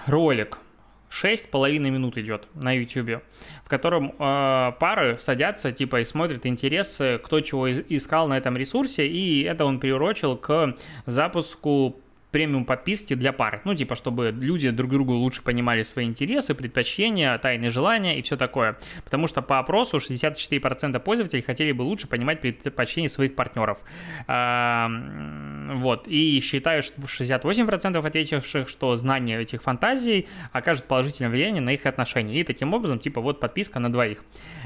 ролик 0.07 0.57
шесть 1.19 1.49
половиной 1.49 1.89
минут 1.89 2.17
идет 2.17 2.47
на 2.53 2.71
YouTube, 2.73 3.23
в 3.63 3.69
котором 3.69 4.13
э, 4.19 4.71
пары 4.79 5.17
садятся, 5.19 5.71
типа, 5.71 6.01
и 6.01 6.05
смотрят 6.05 6.45
интересы, 6.45 7.19
кто 7.23 7.41
чего 7.41 7.71
искал 7.71 8.27
на 8.27 8.37
этом 8.37 8.55
ресурсе, 8.55 9.07
и 9.07 9.41
это 9.43 9.65
он 9.65 9.79
приурочил 9.79 10.37
к 10.37 10.75
запуску 11.05 11.99
премиум 12.37 12.65
подписки 12.65 13.15
для 13.15 13.33
пар. 13.33 13.61
Ну, 13.65 13.73
типа, 13.73 13.95
чтобы 13.95 14.29
люди 14.29 14.69
друг 14.69 14.91
другу 14.91 15.13
лучше 15.13 15.41
понимали 15.41 15.81
свои 15.81 16.05
интересы, 16.05 16.53
предпочтения, 16.53 17.35
тайные 17.39 17.71
желания 17.71 18.19
и 18.19 18.21
все 18.21 18.37
такое. 18.37 18.77
Потому 19.03 19.27
что 19.27 19.41
по 19.41 19.57
опросу 19.57 19.97
64% 19.97 20.99
пользователей 20.99 21.41
хотели 21.41 21.71
бы 21.71 21.81
лучше 21.81 22.05
понимать 22.05 22.39
предпочтения 22.41 23.09
своих 23.09 23.33
партнеров. 23.33 23.79
Вот. 24.27 26.07
И 26.07 26.39
считаю, 26.41 26.83
что 26.83 27.01
68% 27.01 28.05
ответивших, 28.05 28.69
что 28.69 28.95
знание 28.97 29.41
этих 29.41 29.63
фантазий 29.63 30.27
окажет 30.51 30.85
положительное 30.85 31.31
влияние 31.31 31.63
на 31.63 31.71
их 31.71 31.87
отношения. 31.87 32.39
И 32.39 32.43
таким 32.43 32.71
образом, 32.71 32.99
типа, 32.99 33.19
вот 33.19 33.39
подписка 33.39 33.79
на 33.79 33.91
двоих. 33.91 34.23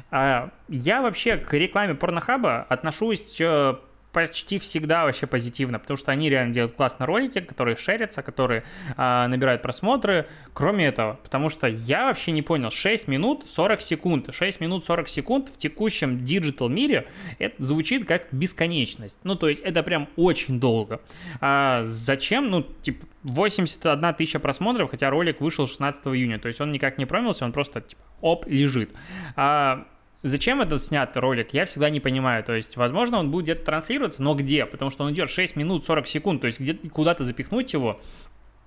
А, 0.09 0.49
я 0.67 1.01
вообще 1.01 1.37
к 1.37 1.53
рекламе 1.53 1.95
Pornhub 1.95 2.56
а 2.57 2.65
отношусь 2.67 3.39
э, 3.39 3.75
почти 4.11 4.59
всегда 4.59 5.05
вообще 5.05 5.27
позитивно, 5.27 5.79
потому 5.79 5.97
что 5.97 6.11
они 6.11 6.29
реально 6.29 6.53
делают 6.53 6.75
классные 6.75 7.07
ролики, 7.07 7.39
которые 7.39 7.75
шерятся, 7.77 8.21
которые 8.21 8.63
э, 8.97 9.27
набирают 9.27 9.61
просмотры. 9.61 10.27
Кроме 10.53 10.87
этого, 10.87 11.19
потому 11.23 11.49
что 11.49 11.67
я 11.67 12.05
вообще 12.05 12.31
не 12.31 12.41
понял, 12.41 12.71
6 12.71 13.07
минут 13.07 13.45
40 13.47 13.81
секунд, 13.81 14.29
6 14.33 14.61
минут 14.61 14.85
40 14.85 15.09
секунд 15.09 15.49
в 15.49 15.57
текущем 15.57 16.23
digital 16.23 16.69
мире, 16.69 17.07
это 17.39 17.63
звучит 17.65 18.05
как 18.05 18.27
бесконечность. 18.31 19.17
Ну, 19.23 19.35
то 19.35 19.47
есть 19.47 19.61
это 19.61 19.83
прям 19.83 20.09
очень 20.15 20.59
долго. 20.59 21.01
А 21.39 21.83
зачем? 21.85 22.49
Ну, 22.49 22.63
типа, 22.81 23.05
81 23.23 24.13
тысяча 24.15 24.39
просмотров, 24.39 24.91
хотя 24.91 25.09
ролик 25.09 25.41
вышел 25.41 25.67
16 25.67 26.01
июня, 26.07 26.39
то 26.39 26.47
есть 26.47 26.59
он 26.59 26.71
никак 26.71 26.97
не 26.97 27.05
промился, 27.05 27.45
он 27.45 27.51
просто, 27.51 27.81
типа, 27.81 28.01
оп, 28.21 28.47
лежит. 28.47 28.91
А, 29.35 29.85
Зачем 30.23 30.61
этот 30.61 30.83
снят 30.83 31.15
ролик, 31.17 31.53
я 31.53 31.65
всегда 31.65 31.89
не 31.89 31.99
понимаю. 31.99 32.43
То 32.43 32.53
есть, 32.53 32.77
возможно, 32.77 33.17
он 33.17 33.31
будет 33.31 33.45
где-то 33.45 33.65
транслироваться, 33.65 34.21
но 34.21 34.35
где? 34.35 34.65
Потому 34.65 34.91
что 34.91 35.03
он 35.03 35.13
идет 35.13 35.29
6 35.29 35.55
минут 35.55 35.85
40 35.85 36.07
секунд, 36.07 36.41
то 36.41 36.47
есть 36.47 36.59
где 36.59 36.73
куда-то 36.75 37.25
запихнуть 37.25 37.73
его 37.73 37.99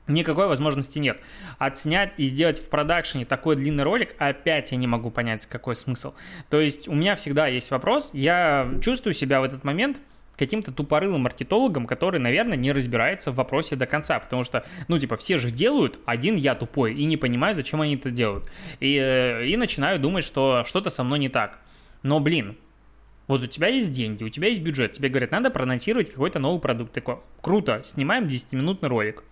Никакой 0.06 0.48
возможности 0.48 0.98
нет. 0.98 1.18
Отснять 1.58 2.14
и 2.18 2.26
сделать 2.26 2.58
в 2.58 2.68
продакшене 2.68 3.24
такой 3.24 3.56
длинный 3.56 3.84
ролик, 3.84 4.14
опять 4.18 4.70
я 4.70 4.76
не 4.76 4.86
могу 4.86 5.10
понять, 5.10 5.46
какой 5.46 5.76
смысл. 5.76 6.12
То 6.50 6.60
есть 6.60 6.88
у 6.88 6.94
меня 6.94 7.16
всегда 7.16 7.46
есть 7.46 7.70
вопрос, 7.70 8.10
я 8.12 8.70
чувствую 8.82 9.14
себя 9.14 9.40
в 9.40 9.44
этот 9.44 9.64
момент 9.64 9.98
каким-то 10.36 10.72
тупорылым 10.72 11.22
маркетологом, 11.22 11.86
который, 11.86 12.20
наверное, 12.20 12.56
не 12.56 12.72
разбирается 12.72 13.30
в 13.30 13.36
вопросе 13.36 13.76
до 13.76 13.86
конца, 13.86 14.18
потому 14.18 14.44
что, 14.44 14.64
ну, 14.88 14.98
типа, 14.98 15.16
все 15.16 15.38
же 15.38 15.50
делают, 15.50 15.98
один 16.04 16.36
я 16.36 16.54
тупой, 16.54 16.94
и 16.94 17.04
не 17.04 17.16
понимаю, 17.16 17.54
зачем 17.54 17.80
они 17.80 17.96
это 17.96 18.10
делают. 18.10 18.50
И, 18.80 18.96
э, 18.96 19.46
и 19.46 19.56
начинаю 19.56 19.98
думать, 19.98 20.24
что 20.24 20.64
что-то 20.66 20.90
со 20.90 21.04
мной 21.04 21.18
не 21.18 21.28
так. 21.28 21.58
Но, 22.02 22.20
блин, 22.20 22.56
вот 23.26 23.42
у 23.42 23.46
тебя 23.46 23.68
есть 23.68 23.92
деньги, 23.92 24.22
у 24.22 24.28
тебя 24.28 24.48
есть 24.48 24.62
бюджет, 24.62 24.92
тебе 24.92 25.08
говорят, 25.08 25.30
надо 25.30 25.50
проанонсировать 25.50 26.10
какой-то 26.10 26.38
новый 26.38 26.60
продукт. 26.60 26.92
Такой, 26.92 27.18
круто, 27.40 27.82
снимаем 27.84 28.24
10-минутный 28.24 28.88
ролик. 28.88 29.24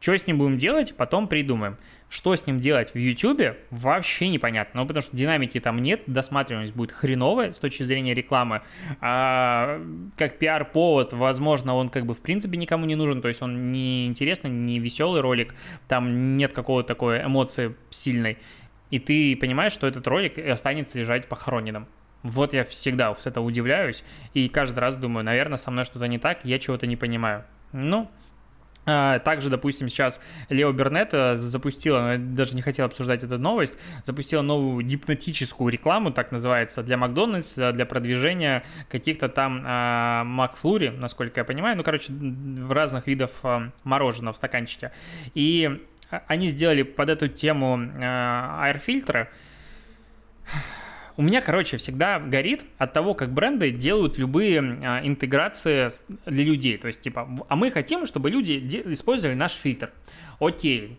Что 0.00 0.16
с 0.16 0.26
ним 0.26 0.38
будем 0.38 0.56
делать, 0.56 0.94
потом 0.96 1.28
придумаем. 1.28 1.76
Что 2.08 2.34
с 2.34 2.46
ним 2.46 2.58
делать 2.58 2.94
в 2.94 2.98
YouTube, 2.98 3.56
вообще 3.70 4.28
непонятно. 4.28 4.80
Ну, 4.80 4.86
потому 4.86 5.02
что 5.02 5.16
динамики 5.16 5.60
там 5.60 5.80
нет, 5.80 6.02
досматриваемость 6.06 6.74
будет 6.74 6.90
хреновая 6.90 7.52
с 7.52 7.58
точки 7.58 7.82
зрения 7.82 8.14
рекламы. 8.14 8.62
А, 9.00 9.80
как 10.16 10.38
пиар-повод, 10.38 11.12
возможно, 11.12 11.74
он 11.74 11.90
как 11.90 12.06
бы 12.06 12.14
в 12.14 12.22
принципе 12.22 12.56
никому 12.56 12.86
не 12.86 12.96
нужен, 12.96 13.20
то 13.20 13.28
есть 13.28 13.42
он 13.42 13.70
не 13.72 14.06
интересный, 14.06 14.50
не 14.50 14.78
веселый 14.78 15.20
ролик, 15.20 15.54
там 15.86 16.36
нет 16.36 16.52
какого-то 16.54 16.88
такой 16.88 17.22
эмоции 17.22 17.76
сильной. 17.90 18.38
И 18.90 18.98
ты 18.98 19.36
понимаешь, 19.36 19.72
что 19.72 19.86
этот 19.86 20.06
ролик 20.08 20.38
останется 20.38 20.98
лежать 20.98 21.28
похороненным. 21.28 21.86
Вот 22.22 22.52
я 22.52 22.64
всегда 22.64 23.14
с 23.14 23.26
этого 23.26 23.44
удивляюсь 23.44 24.02
и 24.34 24.48
каждый 24.48 24.78
раз 24.80 24.96
думаю, 24.96 25.24
наверное, 25.24 25.58
со 25.58 25.70
мной 25.70 25.84
что-то 25.84 26.06
не 26.06 26.18
так, 26.18 26.44
я 26.44 26.58
чего-то 26.58 26.86
не 26.86 26.96
понимаю. 26.96 27.44
Ну, 27.72 28.10
также, 29.24 29.50
допустим, 29.50 29.88
сейчас 29.88 30.20
Лео 30.48 30.72
Бернет 30.72 31.38
запустила, 31.38 32.16
даже 32.18 32.54
не 32.54 32.62
хотел 32.62 32.86
обсуждать 32.86 33.24
эту 33.24 33.38
новость, 33.38 33.78
запустила 34.04 34.42
новую 34.42 34.84
гипнотическую 34.84 35.70
рекламу, 35.72 36.10
так 36.10 36.32
называется, 36.32 36.82
для 36.82 36.96
Макдональдс, 36.96 37.54
для 37.54 37.86
продвижения 37.86 38.64
каких-то 38.88 39.28
там 39.28 39.62
а, 39.64 40.24
Макфлури, 40.24 40.88
насколько 40.88 41.40
я 41.40 41.44
понимаю, 41.44 41.76
ну, 41.76 41.82
короче, 41.82 42.12
в 42.12 42.72
разных 42.72 43.06
видов 43.06 43.32
а, 43.42 43.70
мороженого 43.84 44.32
в 44.32 44.36
стаканчике. 44.36 44.92
И 45.34 45.80
они 46.26 46.48
сделали 46.48 46.82
под 46.82 47.08
эту 47.08 47.28
тему 47.28 47.78
а, 47.98 48.64
аэрфильтры, 48.64 49.28
у 51.20 51.22
меня, 51.22 51.42
короче, 51.42 51.76
всегда 51.76 52.18
горит 52.18 52.64
от 52.78 52.94
того, 52.94 53.12
как 53.12 53.34
бренды 53.34 53.72
делают 53.72 54.16
любые 54.16 54.60
а, 54.60 55.06
интеграции 55.06 55.90
для 56.24 56.44
людей. 56.44 56.78
То 56.78 56.88
есть, 56.88 57.02
типа, 57.02 57.28
а 57.46 57.56
мы 57.56 57.70
хотим, 57.70 58.06
чтобы 58.06 58.30
люди 58.30 58.58
использовали 58.86 59.34
наш 59.34 59.52
фильтр. 59.52 59.90
Окей, 60.38 60.98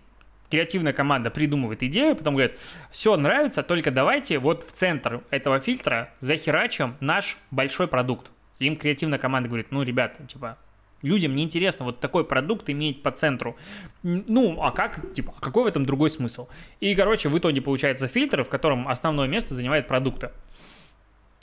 креативная 0.51 0.93
команда 0.93 1.31
придумывает 1.31 1.81
идею, 1.81 2.15
потом 2.15 2.35
говорит, 2.35 2.59
все 2.91 3.17
нравится, 3.17 3.63
только 3.63 3.89
давайте 3.89 4.37
вот 4.37 4.63
в 4.63 4.71
центр 4.73 5.23
этого 5.31 5.59
фильтра 5.59 6.13
захерачим 6.19 6.97
наш 6.99 7.39
большой 7.49 7.87
продукт. 7.87 8.29
Им 8.59 8.75
креативная 8.75 9.17
команда 9.17 9.49
говорит, 9.49 9.71
ну, 9.71 9.81
ребята, 9.81 10.23
типа, 10.27 10.59
Людям 11.01 11.35
неинтересно 11.35 11.85
вот 11.85 11.99
такой 11.99 12.25
продукт 12.25 12.69
иметь 12.69 13.03
по 13.03 13.11
центру. 13.11 13.55
Ну, 14.03 14.61
а 14.61 14.71
как, 14.71 15.13
типа, 15.13 15.33
а 15.37 15.41
какой 15.41 15.63
в 15.63 15.67
этом 15.67 15.85
другой 15.85 16.09
смысл? 16.09 16.47
И, 16.79 16.95
короче, 16.95 17.29
в 17.29 17.37
итоге 17.37 17.61
получается 17.61 18.07
фильтр, 18.07 18.43
в 18.43 18.49
котором 18.49 18.87
основное 18.87 19.27
место 19.27 19.55
занимает 19.55 19.87
продукты. 19.87 20.31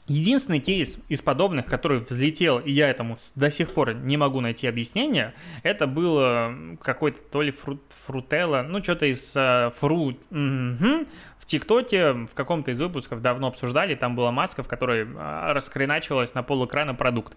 Единственный 0.08 0.58
кейс 0.58 0.98
из 1.08 1.20
подобных, 1.20 1.66
который 1.66 2.00
взлетел, 2.00 2.58
и 2.58 2.72
я 2.72 2.88
этому 2.88 3.18
до 3.34 3.50
сих 3.50 3.74
пор 3.74 3.92
не 3.92 4.16
могу 4.16 4.40
найти 4.40 4.66
объяснение, 4.66 5.34
это 5.62 5.86
было 5.86 6.54
какой-то 6.82 7.20
то 7.30 7.42
ли 7.42 7.50
фрут, 7.50 7.82
фрутелла, 8.06 8.64
ну 8.66 8.82
что-то 8.82 9.04
из 9.04 9.36
uh, 9.36 9.70
фрут. 9.78 10.16
Угу. 10.30 11.06
В 11.38 11.44
ТикТоке 11.44 12.12
в 12.12 12.34
каком-то 12.34 12.70
из 12.70 12.80
выпусков 12.80 13.20
давно 13.20 13.48
обсуждали, 13.48 13.94
там 13.94 14.16
была 14.16 14.32
маска, 14.32 14.62
в 14.62 14.68
которой 14.68 15.04
uh, 15.04 15.52
раскреначивалась 15.52 16.32
на 16.32 16.42
пол 16.42 16.64
экрана 16.64 16.94
продукт. 16.94 17.36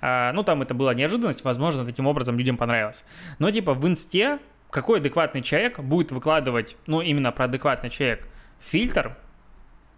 Uh, 0.00 0.30
ну 0.32 0.44
там 0.44 0.62
это 0.62 0.74
была 0.74 0.94
неожиданность, 0.94 1.42
возможно, 1.42 1.84
таким 1.84 2.06
образом 2.06 2.38
людям 2.38 2.56
понравилось. 2.56 3.04
Но 3.40 3.50
типа 3.50 3.74
в 3.74 3.84
инсте 3.88 4.38
какой 4.70 5.00
адекватный 5.00 5.42
человек 5.42 5.80
будет 5.80 6.12
выкладывать, 6.12 6.76
ну 6.86 7.00
именно 7.02 7.32
про 7.32 7.44
адекватный 7.44 7.90
человек, 7.90 8.26
фильтр, 8.60 9.16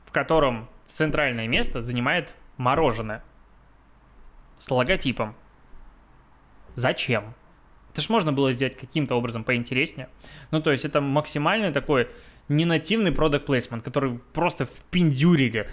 в 0.07 0.11
котором 0.11 0.69
центральное 0.89 1.49
место 1.49 1.83
занимает 1.83 2.35
мороженое 2.57 3.23
с 4.59 4.71
логотипом. 4.71 5.35
Зачем? 6.75 7.35
Это 7.93 8.03
ж 8.03 8.09
можно 8.09 8.33
было 8.33 8.53
сделать 8.53 8.77
каким-то 8.77 9.15
образом 9.15 9.45
поинтереснее. 9.45 10.09
Ну, 10.51 10.61
то 10.61 10.73
есть 10.73 10.85
это 10.85 11.01
максимально 11.01 11.73
такой 11.73 12.09
ненативный 12.49 13.13
продукт 13.13 13.47
плейсмент, 13.47 13.85
который 13.85 14.19
просто 14.33 14.65
впендюрили. 14.65 15.71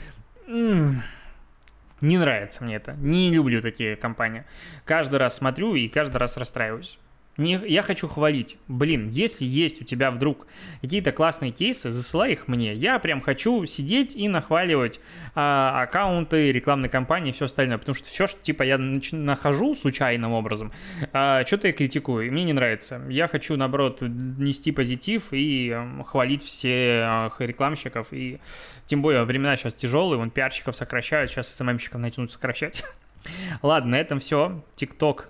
Не 0.48 2.18
нравится 2.18 2.64
мне 2.64 2.76
это. 2.76 2.94
Не 2.94 3.32
люблю 3.32 3.62
такие 3.62 3.96
компании. 3.96 4.44
Каждый 4.86 5.18
раз 5.18 5.38
смотрю 5.38 5.76
и 5.76 5.88
каждый 5.88 6.18
раз 6.18 6.38
расстраиваюсь. 6.38 7.00
Не, 7.38 7.60
я 7.66 7.82
хочу 7.82 8.10
хвалить. 8.10 8.58
Блин, 8.68 9.10
если 9.10 9.46
есть 9.46 9.82
у 9.82 9.86
тебя 9.86 10.12
вдруг 10.12 10.48
какие-то 10.82 11.14
классные 11.14 11.52
кейсы, 11.52 11.90
засылай 11.90 12.34
их 12.34 12.50
мне. 12.50 12.74
Я 12.74 13.00
прям 13.00 13.22
хочу 13.22 13.66
сидеть 13.66 14.16
и 14.16 14.28
нахваливать 14.28 15.00
а, 15.34 15.82
аккаунты, 15.84 16.52
рекламные 16.52 16.90
кампании 16.90 17.30
и 17.30 17.34
все 17.34 17.46
остальное. 17.46 17.78
Потому 17.78 17.96
что 17.96 18.10
все, 18.10 18.28
что 18.28 18.42
типа 18.42 18.64
я 18.64 18.76
нач- 18.76 19.16
нахожу 19.16 19.76
случайным 19.76 20.34
образом, 20.34 20.74
а, 21.14 21.46
что-то 21.46 21.68
я 21.68 21.74
критикую, 21.74 22.32
мне 22.32 22.44
не 22.44 22.54
нравится. 22.54 23.02
Я 23.10 23.30
хочу, 23.30 23.56
наоборот, 23.56 24.02
нести 24.02 24.74
позитив 24.74 25.32
и 25.32 25.72
а, 25.74 26.04
хвалить 26.04 26.44
всех 26.44 27.40
рекламщиков. 27.40 28.12
И 28.12 28.40
тем 28.88 29.02
более 29.02 29.24
времена 29.24 29.56
сейчас 29.56 29.74
тяжелые, 29.74 30.18
вон 30.18 30.32
пиарщиков 30.32 30.76
сокращают, 30.76 31.32
сейчас 31.32 31.48
СММщиков 31.56 32.02
начнут 32.02 32.30
сокращать. 32.30 32.84
Ладно, 33.62 33.92
на 33.92 34.00
этом 34.02 34.20
все. 34.20 34.64
ТикТок 34.76 35.30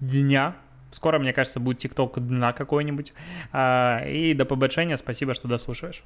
дня. 0.00 0.56
Скоро, 0.94 1.18
мне 1.18 1.32
кажется, 1.32 1.58
будет 1.58 1.78
ТикТок 1.78 2.24
дна 2.24 2.52
какой-нибудь. 2.52 3.12
А, 3.52 4.04
и 4.06 4.32
до 4.32 4.44
побочения. 4.44 4.96
Спасибо, 4.96 5.34
что 5.34 5.48
дослушаешь. 5.48 6.04